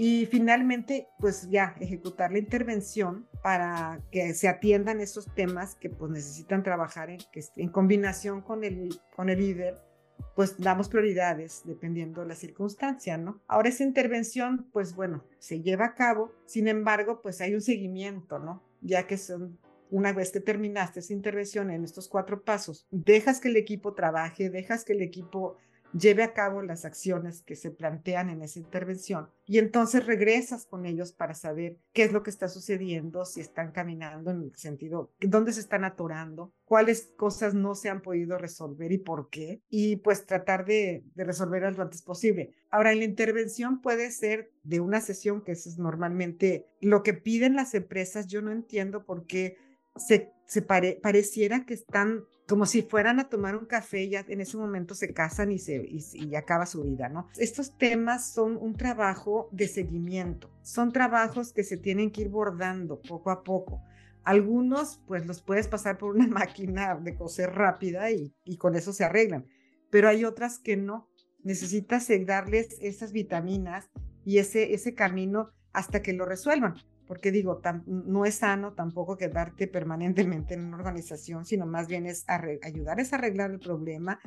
Y 0.00 0.26
finalmente, 0.26 1.08
pues 1.18 1.48
ya 1.50 1.74
ejecutar 1.80 2.30
la 2.30 2.38
intervención 2.38 3.26
para 3.42 4.00
que 4.12 4.32
se 4.32 4.46
atiendan 4.46 5.00
esos 5.00 5.26
temas 5.34 5.74
que 5.74 5.90
pues 5.90 6.12
necesitan 6.12 6.62
trabajar 6.62 7.10
en, 7.10 7.18
en 7.56 7.68
combinación 7.68 8.40
con 8.42 8.62
el, 8.62 8.90
con 9.16 9.28
el 9.28 9.40
líder 9.40 9.87
pues 10.34 10.56
damos 10.58 10.88
prioridades 10.88 11.62
dependiendo 11.64 12.20
de 12.22 12.28
la 12.28 12.34
circunstancia, 12.34 13.18
¿no? 13.18 13.40
Ahora 13.48 13.68
esa 13.68 13.84
intervención, 13.84 14.68
pues 14.72 14.94
bueno, 14.94 15.24
se 15.38 15.60
lleva 15.60 15.86
a 15.86 15.94
cabo, 15.94 16.32
sin 16.46 16.68
embargo, 16.68 17.20
pues 17.22 17.40
hay 17.40 17.54
un 17.54 17.60
seguimiento, 17.60 18.38
¿no? 18.38 18.62
Ya 18.80 19.06
que 19.06 19.18
son 19.18 19.58
una 19.90 20.12
vez 20.12 20.30
que 20.30 20.40
terminaste 20.40 21.00
esa 21.00 21.12
intervención 21.12 21.70
en 21.70 21.84
estos 21.84 22.08
cuatro 22.08 22.42
pasos, 22.42 22.86
dejas 22.90 23.40
que 23.40 23.48
el 23.48 23.56
equipo 23.56 23.94
trabaje, 23.94 24.50
dejas 24.50 24.84
que 24.84 24.92
el 24.92 25.02
equipo 25.02 25.56
lleve 25.92 26.22
a 26.22 26.32
cabo 26.32 26.62
las 26.62 26.84
acciones 26.84 27.42
que 27.42 27.56
se 27.56 27.70
plantean 27.70 28.28
en 28.30 28.42
esa 28.42 28.58
intervención 28.58 29.28
y 29.46 29.58
entonces 29.58 30.06
regresas 30.06 30.66
con 30.66 30.84
ellos 30.86 31.12
para 31.12 31.34
saber 31.34 31.78
qué 31.92 32.04
es 32.04 32.12
lo 32.12 32.22
que 32.22 32.30
está 32.30 32.48
sucediendo, 32.48 33.24
si 33.24 33.40
están 33.40 33.72
caminando 33.72 34.30
en 34.30 34.42
el 34.42 34.56
sentido, 34.56 35.12
dónde 35.20 35.52
se 35.52 35.60
están 35.60 35.84
atorando, 35.84 36.52
cuáles 36.64 37.12
cosas 37.16 37.54
no 37.54 37.74
se 37.74 37.88
han 37.88 38.02
podido 38.02 38.36
resolver 38.36 38.92
y 38.92 38.98
por 38.98 39.30
qué, 39.30 39.62
y 39.70 39.96
pues 39.96 40.26
tratar 40.26 40.64
de, 40.66 41.02
de 41.14 41.24
resolverlas 41.24 41.76
lo 41.76 41.82
antes 41.84 42.02
posible. 42.02 42.52
Ahora, 42.70 42.92
en 42.92 42.98
la 42.98 43.04
intervención 43.04 43.80
puede 43.80 44.10
ser 44.10 44.50
de 44.62 44.80
una 44.80 45.00
sesión, 45.00 45.42
que 45.42 45.52
eso 45.52 45.70
es 45.70 45.78
normalmente 45.78 46.66
lo 46.80 47.02
que 47.02 47.14
piden 47.14 47.56
las 47.56 47.74
empresas, 47.74 48.26
yo 48.26 48.42
no 48.42 48.52
entiendo 48.52 49.04
por 49.04 49.24
qué 49.26 49.56
se, 49.96 50.30
se 50.46 50.62
pareciera 50.62 51.64
que 51.64 51.74
están 51.74 52.24
como 52.48 52.64
si 52.64 52.80
fueran 52.80 53.20
a 53.20 53.28
tomar 53.28 53.54
un 53.56 53.66
café 53.66 54.08
ya 54.08 54.24
en 54.26 54.40
ese 54.40 54.56
momento 54.56 54.94
se 54.94 55.12
casan 55.12 55.52
y, 55.52 55.58
se, 55.58 55.86
y, 55.86 56.34
acaba 56.34 56.64
su 56.64 56.82
vida, 56.82 57.10
¿no? 57.10 57.28
Estos 57.36 57.76
temas 57.76 58.32
son 58.32 58.56
un 58.56 58.74
trabajo 58.74 59.50
de 59.52 59.68
seguimiento, 59.68 60.50
son 60.62 60.90
trabajos 60.90 61.52
que 61.52 61.62
se 61.62 61.76
tienen 61.76 62.10
que 62.10 62.22
ir 62.22 62.30
bordando 62.30 63.02
poco 63.02 63.30
a 63.30 63.44
poco. 63.44 63.82
Algunos, 64.24 65.02
pues 65.06 65.26
los 65.26 65.42
puedes 65.42 65.68
pasar 65.68 65.98
por 65.98 66.16
una 66.16 66.26
máquina 66.26 66.96
de 66.96 67.14
coser 67.14 67.50
rápida 67.50 68.10
y, 68.10 68.34
y 68.44 68.56
con 68.56 68.76
eso 68.76 68.94
se 68.94 69.04
arreglan, 69.04 69.46
pero 69.90 70.08
hay 70.08 70.24
otras 70.24 70.58
que 70.58 70.76
no. 70.76 71.10
Necesitas 71.44 72.08
darles 72.26 72.76
esas 72.80 73.12
vitaminas 73.12 73.90
y 74.28 74.38
ese, 74.38 74.74
ese 74.74 74.94
camino 74.94 75.50
hasta 75.72 76.02
que 76.02 76.12
lo 76.12 76.26
resuelvan 76.26 76.74
porque 77.06 77.32
digo, 77.32 77.62
no 77.86 78.26
es 78.26 78.34
sano 78.34 78.74
tampoco 78.74 79.16
quedarte 79.16 79.66
permanentemente 79.66 80.52
en 80.52 80.66
una 80.66 80.76
organización, 80.76 81.46
sino 81.46 81.64
más 81.64 81.88
bien 81.88 82.04
es 82.04 82.26
ayudarles 82.28 83.12
a 83.12 83.16
arreglar 83.16 83.50
el 83.50 83.58
problema, 83.58 84.20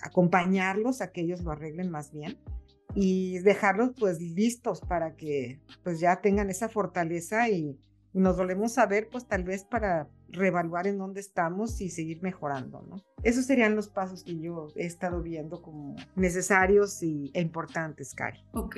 acompañarlos 0.00 1.00
a 1.00 1.10
que 1.10 1.22
ellos 1.22 1.42
lo 1.42 1.50
arreglen 1.50 1.90
más 1.90 2.12
bien 2.12 2.38
y 2.94 3.40
dejarlos 3.40 3.90
pues 3.98 4.20
listos 4.20 4.80
para 4.80 5.16
que 5.16 5.60
pues 5.82 5.98
ya 5.98 6.20
tengan 6.20 6.50
esa 6.50 6.68
fortaleza 6.68 7.48
y, 7.48 7.76
nos 8.12 8.36
volvemos 8.36 8.76
a 8.78 8.86
ver 8.86 9.08
pues 9.08 9.26
tal 9.28 9.44
vez 9.44 9.62
para 9.62 10.08
reevaluar 10.30 10.88
en 10.88 10.98
dónde 10.98 11.20
estamos 11.20 11.80
y 11.80 11.90
seguir 11.90 12.20
mejorando, 12.22 12.82
¿no? 12.82 12.96
Esos 13.22 13.46
serían 13.46 13.76
los 13.76 13.88
pasos 13.88 14.24
que 14.24 14.36
yo 14.36 14.66
he 14.74 14.84
estado 14.84 15.22
viendo 15.22 15.62
como 15.62 15.94
necesarios 16.16 17.04
y, 17.04 17.30
e 17.34 17.40
importantes, 17.40 18.12
Cari. 18.14 18.40
Ok, 18.52 18.76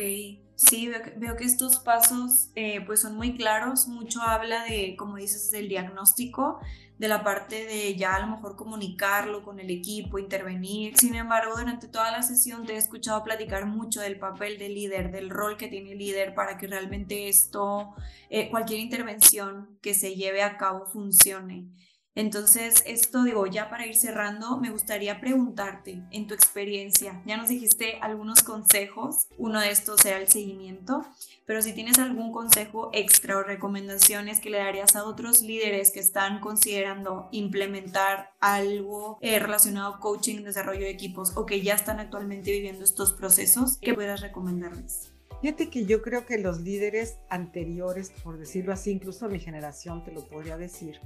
sí, 0.55 0.91
veo 1.17 1.37
que, 1.37 1.45
estos 1.45 1.79
pasos 1.79 2.49
eh, 2.55 2.81
pues 2.87 3.01
son 3.01 3.17
muy 3.17 3.37
claros, 3.37 3.89
mucho 3.89 4.21
habla 4.23 4.65
de, 4.65 4.97
como 4.97 5.17
dices, 5.17 5.51
del 5.51 5.69
diagnóstico, 5.69 6.61
de 6.99 7.09
la 7.09 7.25
parte 7.25 7.67
de 7.67 7.97
ya 7.97 8.15
a 8.15 8.21
lo 8.21 8.29
mejor 8.29 8.55
comunicarlo 8.55 9.43
con 9.43 9.59
el 9.59 9.71
equipo, 9.71 10.19
intervenir. 10.19 10.97
Sin 10.97 11.17
embargo, 11.17 11.57
durante 11.59 11.89
toda 11.89 12.13
la 12.13 12.23
sesión 12.23 12.65
te 12.65 12.75
he 12.75 12.77
escuchado 12.77 13.25
platicar 13.25 13.67
mucho 13.67 14.01
del 14.01 14.19
papel 14.21 14.57
del 14.59 14.75
líder, 14.75 15.11
del 15.11 15.29
rol 15.29 15.57
que 15.57 15.67
tiene 15.67 15.93
el 15.93 15.99
líder 15.99 16.35
para 16.35 16.59
que 16.59 16.69
realmente 16.69 17.29
esto, 17.29 17.95
eh, 18.31 18.51
cualquier 18.51 18.79
intervención 18.79 19.79
que 19.83 19.95
se 19.95 20.15
lleve 20.15 20.43
a 20.43 20.57
cabo 20.57 20.87
funcione. 20.87 21.67
Entonces, 22.15 22.83
esto 22.87 23.25
digo, 23.25 23.47
ya 23.47 23.71
para 23.71 23.87
ir 23.87 23.97
cerrando, 23.97 24.59
me 24.59 24.71
gustaría 24.71 25.19
preguntarte, 25.21 26.03
en 26.11 26.27
tu 26.27 26.35
experiencia, 26.35 27.23
ya 27.25 27.39
nos 27.39 27.49
dijiste 27.49 27.99
algunos 28.03 28.43
consejos, 28.43 29.29
uno 29.39 29.61
de 29.61 29.71
estos 29.71 30.05
era 30.05 30.19
el 30.19 30.29
seguimiento, 30.29 31.07
pero 31.47 31.63
si 31.63 31.73
tienes 31.73 31.99
algún 31.99 32.31
consejo 32.31 32.91
extra 32.93 33.39
o 33.39 33.43
recomendaciones 33.43 34.41
que 34.41 34.51
le 34.51 34.59
darías 34.59 34.95
a 34.95 35.05
otros 35.05 35.41
líderes 35.41 35.91
que 35.91 36.01
están 36.01 36.41
considerando 36.41 37.29
implementar 37.33 38.33
algo 38.41 39.19
eh, 39.23 39.39
relacionado 39.39 39.95
a 39.95 40.01
coaching, 40.01 40.43
desarrollo 40.43 40.81
de 40.81 40.91
equipos 40.91 41.33
o 41.37 41.47
que 41.47 41.63
ya 41.63 41.75
están 41.75 41.99
actualmente 41.99 42.51
viviendo 42.51 42.85
estos 42.85 43.15
procesos, 43.15 43.79
¿qué 43.81 43.95
puedas 43.95 44.21
recomendarles? 44.21 45.13
Fíjate 45.41 45.71
que 45.71 45.87
yo 45.87 46.03
creo 46.03 46.25
que 46.25 46.39
los 46.39 46.61
líderes 46.61 47.19
anteriores, 47.29 48.13
por 48.23 48.39
decirlo 48.39 48.73
así, 48.73 48.93
incluso 48.93 49.29
mi 49.29 49.41
generación 49.41 50.05
te 50.05 50.13
lo 50.13 50.29
podría 50.29 50.57
decir, 50.57 51.01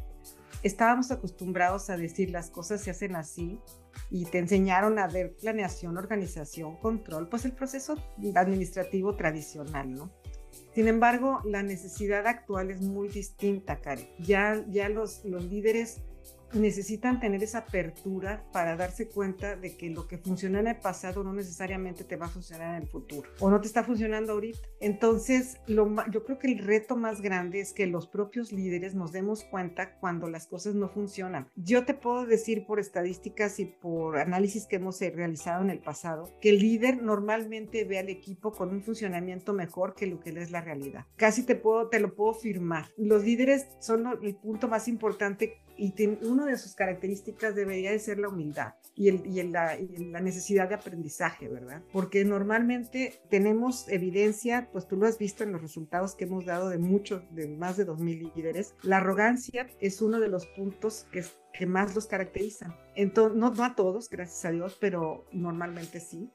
estábamos 0.67 1.11
acostumbrados 1.11 1.91
a 1.91 1.97
decir 1.97 2.31
las 2.31 2.51
cosas 2.51 2.81
se 2.81 2.91
hacen 2.91 3.17
así 3.17 3.61
y 4.11 4.25
te 4.27 4.39
enseñaron 4.39 4.99
a 4.99 5.07
ver 5.07 5.37
planeación, 5.37 5.97
organización, 5.97 6.77
control, 6.77 7.29
pues 7.29 7.45
el 7.45 7.53
proceso 7.53 7.97
administrativo 8.35 9.17
tradicional, 9.17 9.93
¿no? 9.95 10.11
Sin 10.75 10.89
embargo, 10.89 11.41
la 11.45 11.63
necesidad 11.63 12.27
actual 12.27 12.71
es 12.71 12.81
muy 12.81 13.09
distinta, 13.09 13.81
Karen. 13.81 14.09
Ya, 14.19 14.65
ya 14.69 14.89
los, 14.89 15.25
los 15.25 15.45
líderes 15.45 16.03
necesitan 16.57 17.21
tener 17.21 17.43
esa 17.43 17.59
apertura 17.59 18.45
para 18.53 18.77
darse 18.77 19.09
cuenta 19.09 19.57
de 19.57 19.77
que 19.77 19.91
lo 19.91 20.07
que 20.07 20.19
funcionó 20.19 20.59
en 20.59 20.69
el 20.69 20.77
pasado 20.77 21.23
no 21.23 21.33
necesariamente 21.33 22.05
te 22.05 22.17
va 22.17 22.27
a 22.27 22.31
funcionar 22.31 22.77
en 22.77 22.83
el 22.83 22.89
futuro 22.89 23.31
o 23.41 23.51
no 23.51 23.61
te 23.61 23.67
está 23.67 23.85
funcionando 23.85 24.33
ahorita. 24.33 24.59
Entonces, 24.81 25.59
lo, 25.67 25.89
yo 26.11 26.25
creo 26.25 26.39
que 26.39 26.53
el 26.53 26.59
reto 26.59 26.97
más 26.97 27.21
grande 27.21 27.61
es 27.61 27.73
que 27.73 27.87
los 27.87 28.07
propios 28.07 28.53
líderes 28.53 28.95
nos 28.95 29.13
demos 29.13 29.45
cuenta 29.45 29.99
cuando 29.99 30.29
las 30.29 30.47
cosas 30.47 30.75
no 30.75 30.89
funcionan. 30.89 31.49
Yo 31.57 31.85
te 31.85 31.95
puedo 31.95 32.27
decir 32.27 32.67
por 32.67 32.81
estadísticas 32.81 33.59
y 33.61 33.67
por 33.67 34.19
análisis 34.19 34.67
que 34.67 34.77
hemos 34.77 35.01
realizado 35.01 35.63
en 35.63 35.71
el 35.71 35.81
pasado 35.81 36.31
que 36.41 36.51
el 36.51 36.59
líder 36.59 37.03
normalmente 37.03 37.85
ve 37.85 37.99
al 37.99 38.09
equipo 38.09 38.53
con 38.53 38.71
un 38.71 38.83
funcionamiento 38.83 39.53
mejor 39.53 39.95
que 39.95 40.07
lo 40.07 40.21
que 40.21 40.31
es 40.31 40.51
la 40.51 40.61
realidad. 40.61 41.07
Casi 41.17 41.45
te, 41.45 41.55
puedo, 41.55 41.89
te 41.89 42.01
lo 42.01 42.15
puedo 42.15 42.35
firmar. 42.35 42.87
Los 42.97 43.25
líderes 43.25 43.67
son 43.81 44.07
el 44.23 44.37
punto 44.37 44.69
más 44.69 44.89
importante 44.89 45.59
y 45.77 45.93
una 46.27 46.47
de 46.47 46.57
sus 46.57 46.75
características 46.75 47.55
debería 47.55 47.91
de 47.91 47.99
ser 47.99 48.19
la 48.19 48.29
humildad 48.29 48.75
y, 48.95 49.11
la, 49.43 49.77
necesidad 50.21 50.69
de 50.69 50.75
aprendizaje, 50.75 51.49
¿verdad? 51.49 51.83
Porque 51.93 52.25
normalmente 52.25 53.21
tenemos 53.29 53.89
evidencia, 53.89 54.69
pues 54.73 54.89
tú 54.89 54.97
lo 54.97 55.07
has 55.07 55.19
visto 55.19 55.45
en 55.45 55.53
los 55.53 55.61
resultados 55.61 56.15
que 56.15 56.25
hemos 56.25 56.47
dado 56.47 56.71
de 56.71 56.79
muchos, 56.79 57.23
de 57.35 57.49
más 57.49 57.77
de 57.77 57.87
2.000 57.87 58.35
líderes, 58.35 58.75
la 58.83 58.99
arrogancia 58.99 59.69
es 59.81 60.01
uno 60.01 60.19
de 60.19 60.29
los 60.29 60.47
puntos 60.47 61.07
que, 61.13 61.25
que 61.53 61.67
más 61.67 61.95
los 61.95 62.07
caracterizan. 62.07 62.75
Entonces, 62.95 63.37
no, 63.37 63.51
no 63.51 63.65
a 63.65 63.75
todos, 63.75 64.09
gracias 64.09 64.45
a 64.47 64.51
Dios, 64.51 64.79
pero 64.81 65.27
normalmente 65.33 66.01
sí, 66.01 66.31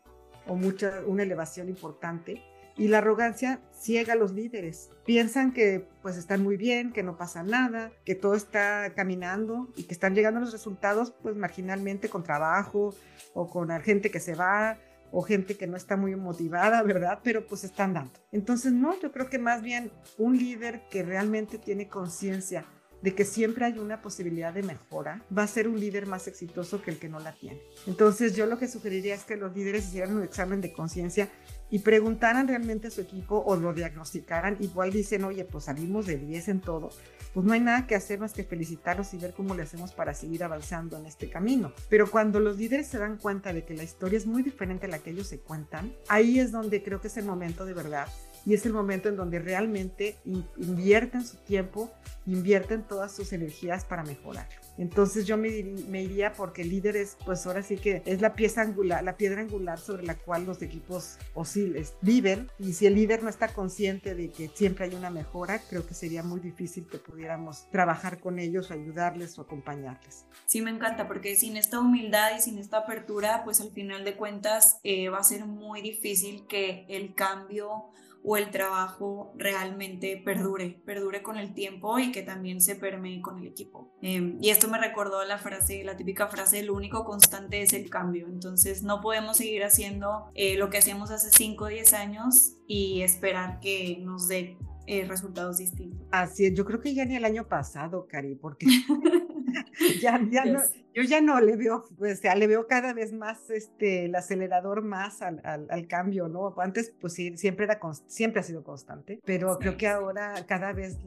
o 0.48 0.56
mucha, 0.56 1.02
una 1.06 1.24
elevación 1.24 1.70
importante. 1.70 2.42
Y 2.82 2.88
la 2.88 2.98
arrogancia 2.98 3.62
ciega 3.80 4.14
a 4.14 4.16
los 4.16 4.32
líderes. 4.32 4.90
Piensan 5.06 5.54
que 5.54 5.88
pues 6.02 6.18
están 6.18 6.42
muy 6.42 6.58
bien, 6.58 6.92
que 6.92 7.04
no 7.04 7.16
pasa 7.16 7.44
nada, 7.44 7.92
que 8.06 8.16
todo 8.16 8.34
está 8.34 8.92
caminando 8.96 9.72
y 9.76 9.84
que 9.84 9.94
están 9.94 10.16
llegando 10.16 10.40
los 10.40 10.52
resultados 10.52 11.14
pues 11.22 11.36
marginalmente 11.36 12.10
con 12.10 12.24
trabajo 12.24 12.96
o 13.36 13.48
con 13.52 13.70
gente 13.82 14.10
que 14.10 14.20
se 14.20 14.34
va 14.34 14.80
o 15.12 15.22
gente 15.22 15.58
que 15.58 15.68
no 15.68 15.78
está 15.78 15.96
muy 15.96 16.16
motivada, 16.16 16.82
¿verdad? 16.82 17.20
Pero 17.24 17.46
pues 17.46 17.64
están 17.64 17.94
dando. 17.94 18.14
Entonces, 18.32 18.74
no, 18.74 19.00
yo 19.00 19.12
creo 19.12 19.30
que 19.30 19.38
más 19.38 19.62
bien 19.62 19.92
un 20.18 20.36
líder 20.36 20.82
que 20.90 21.04
realmente 21.04 21.60
tiene 21.60 21.88
conciencia 21.88 22.66
de 23.04 23.14
que 23.14 23.26
siempre 23.26 23.66
hay 23.66 23.78
una 23.78 24.02
posibilidad 24.02 24.54
de 24.54 24.64
mejora, 24.64 25.24
va 25.36 25.44
a 25.44 25.48
ser 25.48 25.68
un 25.68 25.80
líder 25.80 26.08
más 26.08 26.28
exitoso 26.28 26.82
que 26.82 26.92
el 26.92 27.00
que 27.00 27.10
no 27.10 27.20
la 27.20 27.34
tiene. 27.34 27.62
Entonces 27.88 28.36
yo 28.36 28.46
lo 28.46 28.58
que 28.58 28.68
sugeriría 28.68 29.16
es 29.16 29.24
que 29.24 29.38
los 29.38 29.56
líderes 29.56 29.88
hicieran 29.88 30.16
un 30.16 30.24
examen 30.24 30.62
de 30.62 30.72
conciencia 30.72 31.30
y 31.72 31.80
preguntaran 31.80 32.48
realmente 32.48 32.90
a 32.90 32.92
su 32.92 33.02
equipo 33.02 33.42
o 33.46 33.56
lo 33.56 33.74
diagnosticaran. 33.74 34.58
Igual 34.60 34.92
dicen, 34.92 35.24
oye, 35.24 35.46
pues 35.46 35.64
salimos 35.64 36.06
de 36.06 36.18
10 36.18 36.50
en 36.50 36.60
todo. 36.62 36.90
Pues 37.34 37.46
no 37.46 37.54
hay 37.54 37.62
nada 37.62 37.88
que 37.88 37.96
hacer 37.96 38.20
más 38.20 38.34
que 38.34 38.44
felicitarlos 38.44 39.14
y 39.14 39.18
ver 39.18 39.34
cómo 39.34 39.56
le 39.56 39.64
hacemos 39.64 39.94
para 39.94 40.14
seguir 40.14 40.44
avanzando 40.44 40.98
en 40.98 41.06
este 41.06 41.30
camino. 41.30 41.72
Pero 41.90 42.12
cuando 42.12 42.42
los 42.42 42.58
líderes 42.58 42.88
se 42.88 42.98
dan 42.98 43.18
cuenta 43.18 43.54
de 43.54 43.64
que 43.64 43.74
la 43.74 43.84
historia 43.84 44.18
es 44.18 44.28
muy 44.28 44.44
diferente 44.44 44.86
a 44.86 44.90
la 44.90 45.00
que 45.00 45.12
ellos 45.12 45.28
se 45.28 45.40
cuentan, 45.40 45.94
ahí 46.10 46.40
es 46.40 46.52
donde 46.52 46.84
creo 46.84 47.00
que 47.00 47.08
es 47.08 47.16
el 47.16 47.26
momento 47.26 47.66
de 47.66 47.74
verdad 47.74 48.08
y 48.46 48.54
es 48.54 48.66
el 48.66 48.74
momento 48.74 49.10
en 49.10 49.16
donde 49.16 49.40
realmente 49.40 50.18
invierten 50.26 51.26
su 51.26 51.38
tiempo, 51.38 51.92
invierten 52.26 52.84
todas 52.84 53.16
sus 53.16 53.34
energías 53.34 53.86
para 53.86 54.04
mejorar. 54.04 54.48
Entonces 54.78 55.28
yo 55.28 55.38
me, 55.38 55.50
iría 55.50 56.34
porque 56.34 56.64
el 56.64 56.70
líder 56.70 56.96
es, 56.96 57.18
pues 57.26 57.46
ahora 57.46 57.62
sí 57.62 57.78
que 57.78 58.02
es 58.06 58.22
la 58.22 58.34
pieza 58.34 58.62
angular, 58.62 59.04
la 59.04 59.18
piedra 59.18 59.42
angular 59.42 59.78
sobre 59.80 60.04
la 60.04 60.16
cual 60.16 60.46
los 60.46 60.62
equipos 60.62 61.18
osciles, 61.34 61.94
viven. 62.02 62.50
Y 62.58 62.74
si 62.74 62.86
el 62.86 62.96
líder 62.96 63.22
no 63.22 63.30
está 63.30 63.50
consciente 63.50 64.16
de 64.16 64.32
que 64.32 64.50
siempre 64.50 64.86
hay 64.86 64.96
una 64.96 65.10
mejora, 65.10 65.60
creo 65.70 65.86
que 65.86 65.94
sería 65.94 66.24
muy 66.24 66.40
difícil 66.40 66.88
que 66.88 66.98
pudiéramos 66.98 67.70
trabajar 67.70 68.20
con 68.20 68.40
ellos, 68.40 68.72
ayudarles 68.72 69.38
o 69.38 69.42
acompañarles. 69.42 70.26
Sí, 70.46 70.62
me 70.62 70.72
encanta, 70.72 71.08
porque 71.08 71.36
sin 71.36 71.58
esta 71.58 71.80
humildad 71.80 72.32
y 72.38 72.42
sin 72.42 72.58
esta 72.58 72.80
apertura, 72.80 73.44
pues 73.44 73.62
al 73.62 73.72
final 73.72 74.04
de 74.04 74.16
cuentas 74.16 74.80
eh, 74.84 75.10
va 75.10 75.20
a 75.20 75.24
ser 75.24 75.46
muy 75.46 75.82
difícil 75.82 76.48
que 76.48 76.86
el 76.90 77.14
cambio 77.14 77.92
o 78.24 78.38
el 78.38 78.52
trabajo 78.52 79.34
realmente 79.38 80.22
perdure, 80.24 80.82
perdure 80.86 81.24
con 81.24 81.38
el 81.38 81.54
tiempo 81.54 81.98
y 82.00 82.12
que 82.12 82.22
también 82.22 82.62
se 82.62 82.76
permee 82.76 83.22
con 83.22 83.40
el 83.40 83.48
equipo. 83.48 83.92
Em, 84.02 84.38
y 84.42 84.50
esto 84.50 84.68
me 84.68 84.78
recordó 84.78 85.24
la 85.26 85.38
frase, 85.38 85.84
la 85.84 85.98
típica 85.98 86.28
frase, 86.28 86.60
el 86.60 86.70
único 86.70 87.04
constante 87.04 87.62
es 87.62 87.74
el 87.74 87.90
cambio. 87.90 88.28
Entonces 88.28 88.84
no 88.84 89.02
podemos 89.02 89.38
seguir 89.38 89.64
haciendo 89.64 90.32
eh, 90.36 90.56
lo 90.58 90.70
que 90.70 90.78
hacíamos 90.78 91.12
hace 91.12 91.30
5 91.32 91.64
o 91.64 91.68
10 91.68 91.94
años 91.94 92.54
y 92.68 93.02
esperar 93.02 93.60
que 93.60 93.98
nos 94.02 94.28
dé 94.28 94.58
eh, 94.88 95.06
resultados 95.06 95.58
distintos. 95.58 96.08
Así 96.12 96.46
es, 96.46 96.54
yo 96.54 96.66
creo 96.66 96.80
que 96.80 96.94
ya 96.94 97.06
ni 97.06 97.16
el 97.16 97.26
año 97.26 97.48
pasado, 97.48 98.08
Cari, 98.08 98.36
porque 98.36 98.66
ya, 100.02 100.20
ya 100.30 100.46
no, 100.46 100.60
yo 100.94 101.04
ya 101.04 101.22
no 101.22 101.40
le 101.40 101.56
veo, 101.56 101.86
o 101.98 102.16
sea, 102.16 102.36
le 102.36 102.48
veo 102.48 102.68
cada 102.68 102.94
vez 102.94 103.14
más 103.14 103.50
este, 103.50 104.06
el 104.06 104.16
acelerador 104.16 104.84
más 104.84 105.22
al, 105.22 105.42
al, 105.44 105.88
cambio, 105.88 106.28
¿no? 106.28 106.54
Antes, 106.58 106.94
pues 107.00 107.14
sí, 107.14 107.38
siempre, 107.38 107.66
era 107.66 107.80
siempre 108.08 108.42
ha 108.42 108.44
sido 108.44 108.64
constante, 108.64 109.20
pero 109.26 109.58
creo 109.58 109.78
que 109.78 109.88
ahora 109.88 110.46
cada 110.48 110.74
vez 110.74 111.00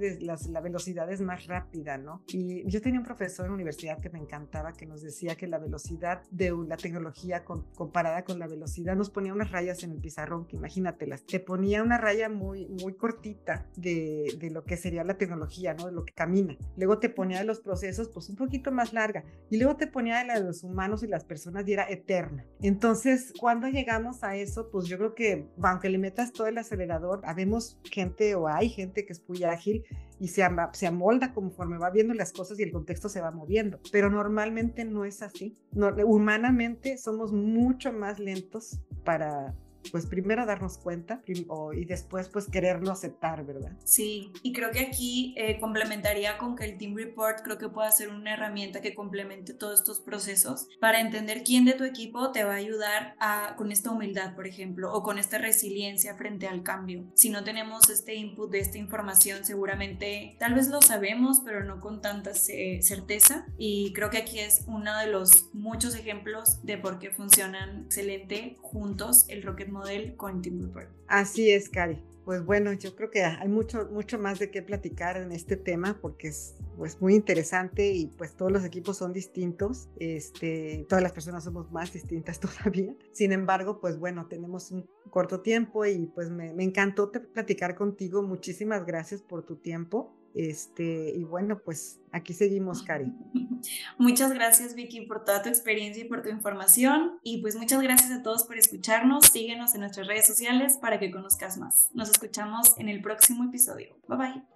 la 0.49 0.61
velocidad 0.61 1.11
es 1.13 1.21
más 1.21 1.47
rápida, 1.47 1.99
¿no? 1.99 2.23
Y 2.29 2.69
yo 2.69 2.81
tenía 2.81 3.01
un 3.01 3.07
profesor 3.07 3.47
en 3.47 3.53
la 3.53 3.55
universidad 3.55 4.01
que 4.01 4.11
me 4.11 4.19
encantaba, 4.19 4.73
que 4.73 4.87
nos 4.87 5.03
decía 5.03 5.37
que 5.37 5.47
la 5.47 5.59
velocidad 5.59 6.23
de 6.31 6.55
la 6.67 6.77
tecnología 6.77 7.45
comparada 7.45 8.25
con 8.25 8.39
la 8.39 8.47
velocidad 8.47 8.97
nos 8.97 9.11
ponía 9.11 9.33
unas 9.33 9.51
rayas 9.51 9.83
en 9.83 9.93
el 9.93 10.01
pizarrón, 10.01 10.47
que 10.47 10.57
imagínatelas, 10.57 11.25
te 11.25 11.41
ponía 11.41 11.83
una 11.83 11.99
raya 11.99 12.29
muy, 12.29 12.67
muy 12.67 12.95
cortita 12.95 13.67
de, 13.77 14.35
de 14.39 14.51
lo 14.51 14.65
que 14.65 14.77
sería 14.77 15.05
la 15.05 15.19
tecnología, 15.19 15.75
¿no? 15.75 15.87
De 15.87 15.93
lo 15.93 16.05
que 16.05 16.13
camina. 16.13 16.57
Luego 16.77 16.99
te 16.99 17.09
ponía 17.09 17.39
de 17.39 17.45
los 17.45 17.61
procesos, 17.61 18.09
pues 18.09 18.29
un 18.29 18.37
poquito 18.37 18.73
más 18.73 18.93
larga. 18.93 19.25
Y 19.51 19.59
luego 19.59 19.74
te 19.77 19.87
ponía 19.87 20.19
de 20.19 20.27
la 20.27 20.35
de 20.39 20.45
los 20.45 20.65
humanos 20.65 21.03
y 21.03 21.07
las 21.07 21.25
personas 21.25 21.67
y 21.67 21.73
era 21.73 21.89
eterna. 21.89 22.45
Entonces, 22.61 23.33
cuando 23.39 23.69
llegamos 23.69 24.23
a 24.23 24.37
eso, 24.37 24.71
pues 24.71 24.87
yo 24.87 24.99
creo 24.99 25.15
que, 25.15 25.49
aunque 25.63 25.89
le 25.89 25.99
metas 25.99 26.33
todo 26.33 26.47
el 26.47 26.59
acelerador, 26.59 27.21
habemos 27.25 27.79
gente 27.85 28.35
o 28.35 28.49
hay 28.49 28.69
gente 28.69 29.07
que 29.07 29.13
es 29.13 29.23
muy 29.29 29.45
ágil 29.45 29.85
y 30.21 30.29
se, 30.29 30.43
se 30.73 30.87
amolda 30.87 31.35
conforme 31.35 31.79
va 31.79 31.91
viendo 31.91 32.15
las 32.15 32.33
cosas 32.33 32.59
y 32.59 32.63
el 32.63 32.73
contexto 32.73 33.09
se 33.09 33.21
va 33.21 33.31
moviendo. 33.31 33.81
Pero 33.93 34.11
normalmente 34.11 34.85
no 34.85 35.05
es 35.05 35.23
así. 35.23 35.57
humanamente 36.05 36.97
somos 36.99 37.33
mucho 37.33 37.93
más 37.93 38.19
lentos 38.19 38.81
para, 39.05 39.55
pues 39.91 40.07
primero 40.07 40.47
darnos 40.47 40.79
cuenta 40.79 41.23
y 41.27 41.85
después 41.85 42.29
pues 42.29 42.49
quererlo 42.49 42.93
aceptar, 42.93 43.45
¿verdad? 43.45 43.73
Sí, 43.85 44.33
y 44.43 44.53
creo 44.53 44.71
que 44.71 44.81
aquí 44.81 45.35
eh, 45.37 45.59
complementaría 45.61 46.39
con 46.39 46.57
que 46.57 46.65
el 46.65 46.79
Team 46.79 46.97
Report 46.97 47.43
creo 47.43 47.59
que 47.59 47.69
puede 47.69 47.91
ser 47.93 48.09
una 48.09 48.35
herramienta 48.35 48.81
que 48.81 48.95
complemente 48.95 49.55
todos 49.55 49.81
estos 49.81 50.01
procesos 50.01 50.69
para 50.81 51.01
entender 51.01 51.43
quién 51.45 51.65
de 51.65 51.75
tu 51.75 51.85
equipo 51.85 52.33
te 52.33 52.45
va 52.45 52.55
a 52.55 52.57
ayudar 52.57 53.15
a, 53.19 53.55
con 53.57 53.73
esta 53.73 53.91
humildad, 53.91 54.35
por 54.35 54.47
ejemplo, 54.47 54.93
o 54.93 55.03
con 55.03 55.19
esta 55.19 55.39
resiliencia 55.39 56.15
frente 56.17 56.47
al 56.47 56.63
cambio. 56.63 57.05
Si 57.15 57.31
no 57.31 57.45
tenemos 57.45 57.89
este 57.89 58.15
input 58.15 58.51
de 58.51 58.61
esta 58.61 58.79
información, 58.79 59.45
seguramente 59.45 60.37
tal 60.39 60.55
vez 60.55 60.69
lo 60.69 60.81
sabemos, 60.83 61.41
pero 61.45 61.65
no 61.65 61.81
con 61.81 62.01
tanta 62.01 62.33
certeza. 62.35 63.47
Y 63.59 63.93
creo 63.93 64.11
que 64.11 64.19
aquí 64.19 64.39
es 64.39 64.65
uno 64.67 64.97
de 64.99 65.07
los 65.07 65.53
muchos 65.53 65.95
ejemplos 65.95 66.65
de 66.65 66.79
por 66.79 66.99
qué 66.99 67.11
funcionan 67.11 67.85
excelente 67.85 68.57
juntos 68.61 69.25
el 69.29 69.43
Rocket 69.43 69.69
model 69.75 70.17
con 70.17 70.41
Team 70.41 70.63
Report. 70.63 70.89
Así 71.09 71.51
es, 71.51 71.69
Cari. 71.69 72.03
Pues 72.25 72.43
bueno, 72.43 72.73
yo 72.73 72.97
creo 72.97 73.11
que 73.11 73.23
hay 73.23 73.49
mucho, 73.49 73.87
mucho 73.93 74.19
más 74.19 74.39
de 74.39 74.51
qué 74.51 74.63
platicar 74.63 75.19
en 75.19 75.31
este 75.31 75.57
tema 75.59 75.99
porque 76.01 76.29
es 76.29 76.55
pues, 76.79 76.99
muy 76.99 77.15
interesante 77.15 77.93
y 77.93 78.07
pues 78.07 78.35
todos 78.35 78.51
los 78.51 78.65
equipos 78.65 78.97
son 78.97 79.13
distintos, 79.13 79.91
este, 80.01 80.87
todas 80.89 81.03
las 81.03 81.13
personas 81.13 81.45
somos 81.45 81.71
más 81.71 81.93
distintas 81.93 82.41
todavía. 82.65 82.97
Sin 83.13 83.33
embargo, 83.33 83.79
pues 83.79 83.99
bueno, 83.99 84.27
tenemos 84.27 84.71
un 84.71 84.89
corto 85.11 85.43
tiempo 85.43 85.85
y 85.85 86.07
pues 86.07 86.31
me, 86.31 86.55
me 86.55 86.65
encantó 86.65 87.13
platicar 87.13 87.75
contigo. 87.75 88.23
Muchísimas 88.23 88.87
gracias 88.87 89.21
por 89.21 89.45
tu 89.45 89.57
tiempo. 89.57 90.17
Este, 90.35 91.13
y 91.15 91.23
bueno, 91.25 91.61
pues 91.65 92.01
aquí 92.13 92.33
seguimos, 92.35 92.83
Cari. 92.83 93.13
Muchas 93.99 94.33
gracias, 94.33 94.75
Vicky, 94.75 95.03
por 95.03 95.25
toda 95.25 95.43
tu 95.43 95.49
experiencia 95.49 96.05
y 96.05 96.09
por 96.09 96.23
tu 96.23 96.29
información. 96.29 97.19
Y 97.23 97.41
pues 97.41 97.57
muchas 97.57 97.81
gracias 97.81 98.11
a 98.11 98.23
todos 98.23 98.45
por 98.45 98.59
escucharnos. 98.59 99.27
Síguenos 99.27 99.75
en 99.75 99.81
nuestras 99.81 100.07
redes 100.07 100.27
sociales 100.27 100.79
para 100.81 100.99
que 100.99 101.11
conozcas 101.11 101.57
más. 101.57 101.89
Nos 101.95 102.11
escuchamos 102.11 102.77
en 102.79 102.89
el 102.89 103.01
próximo 103.01 103.45
episodio. 103.45 103.97
Bye 104.09 104.19
bye. 104.19 104.54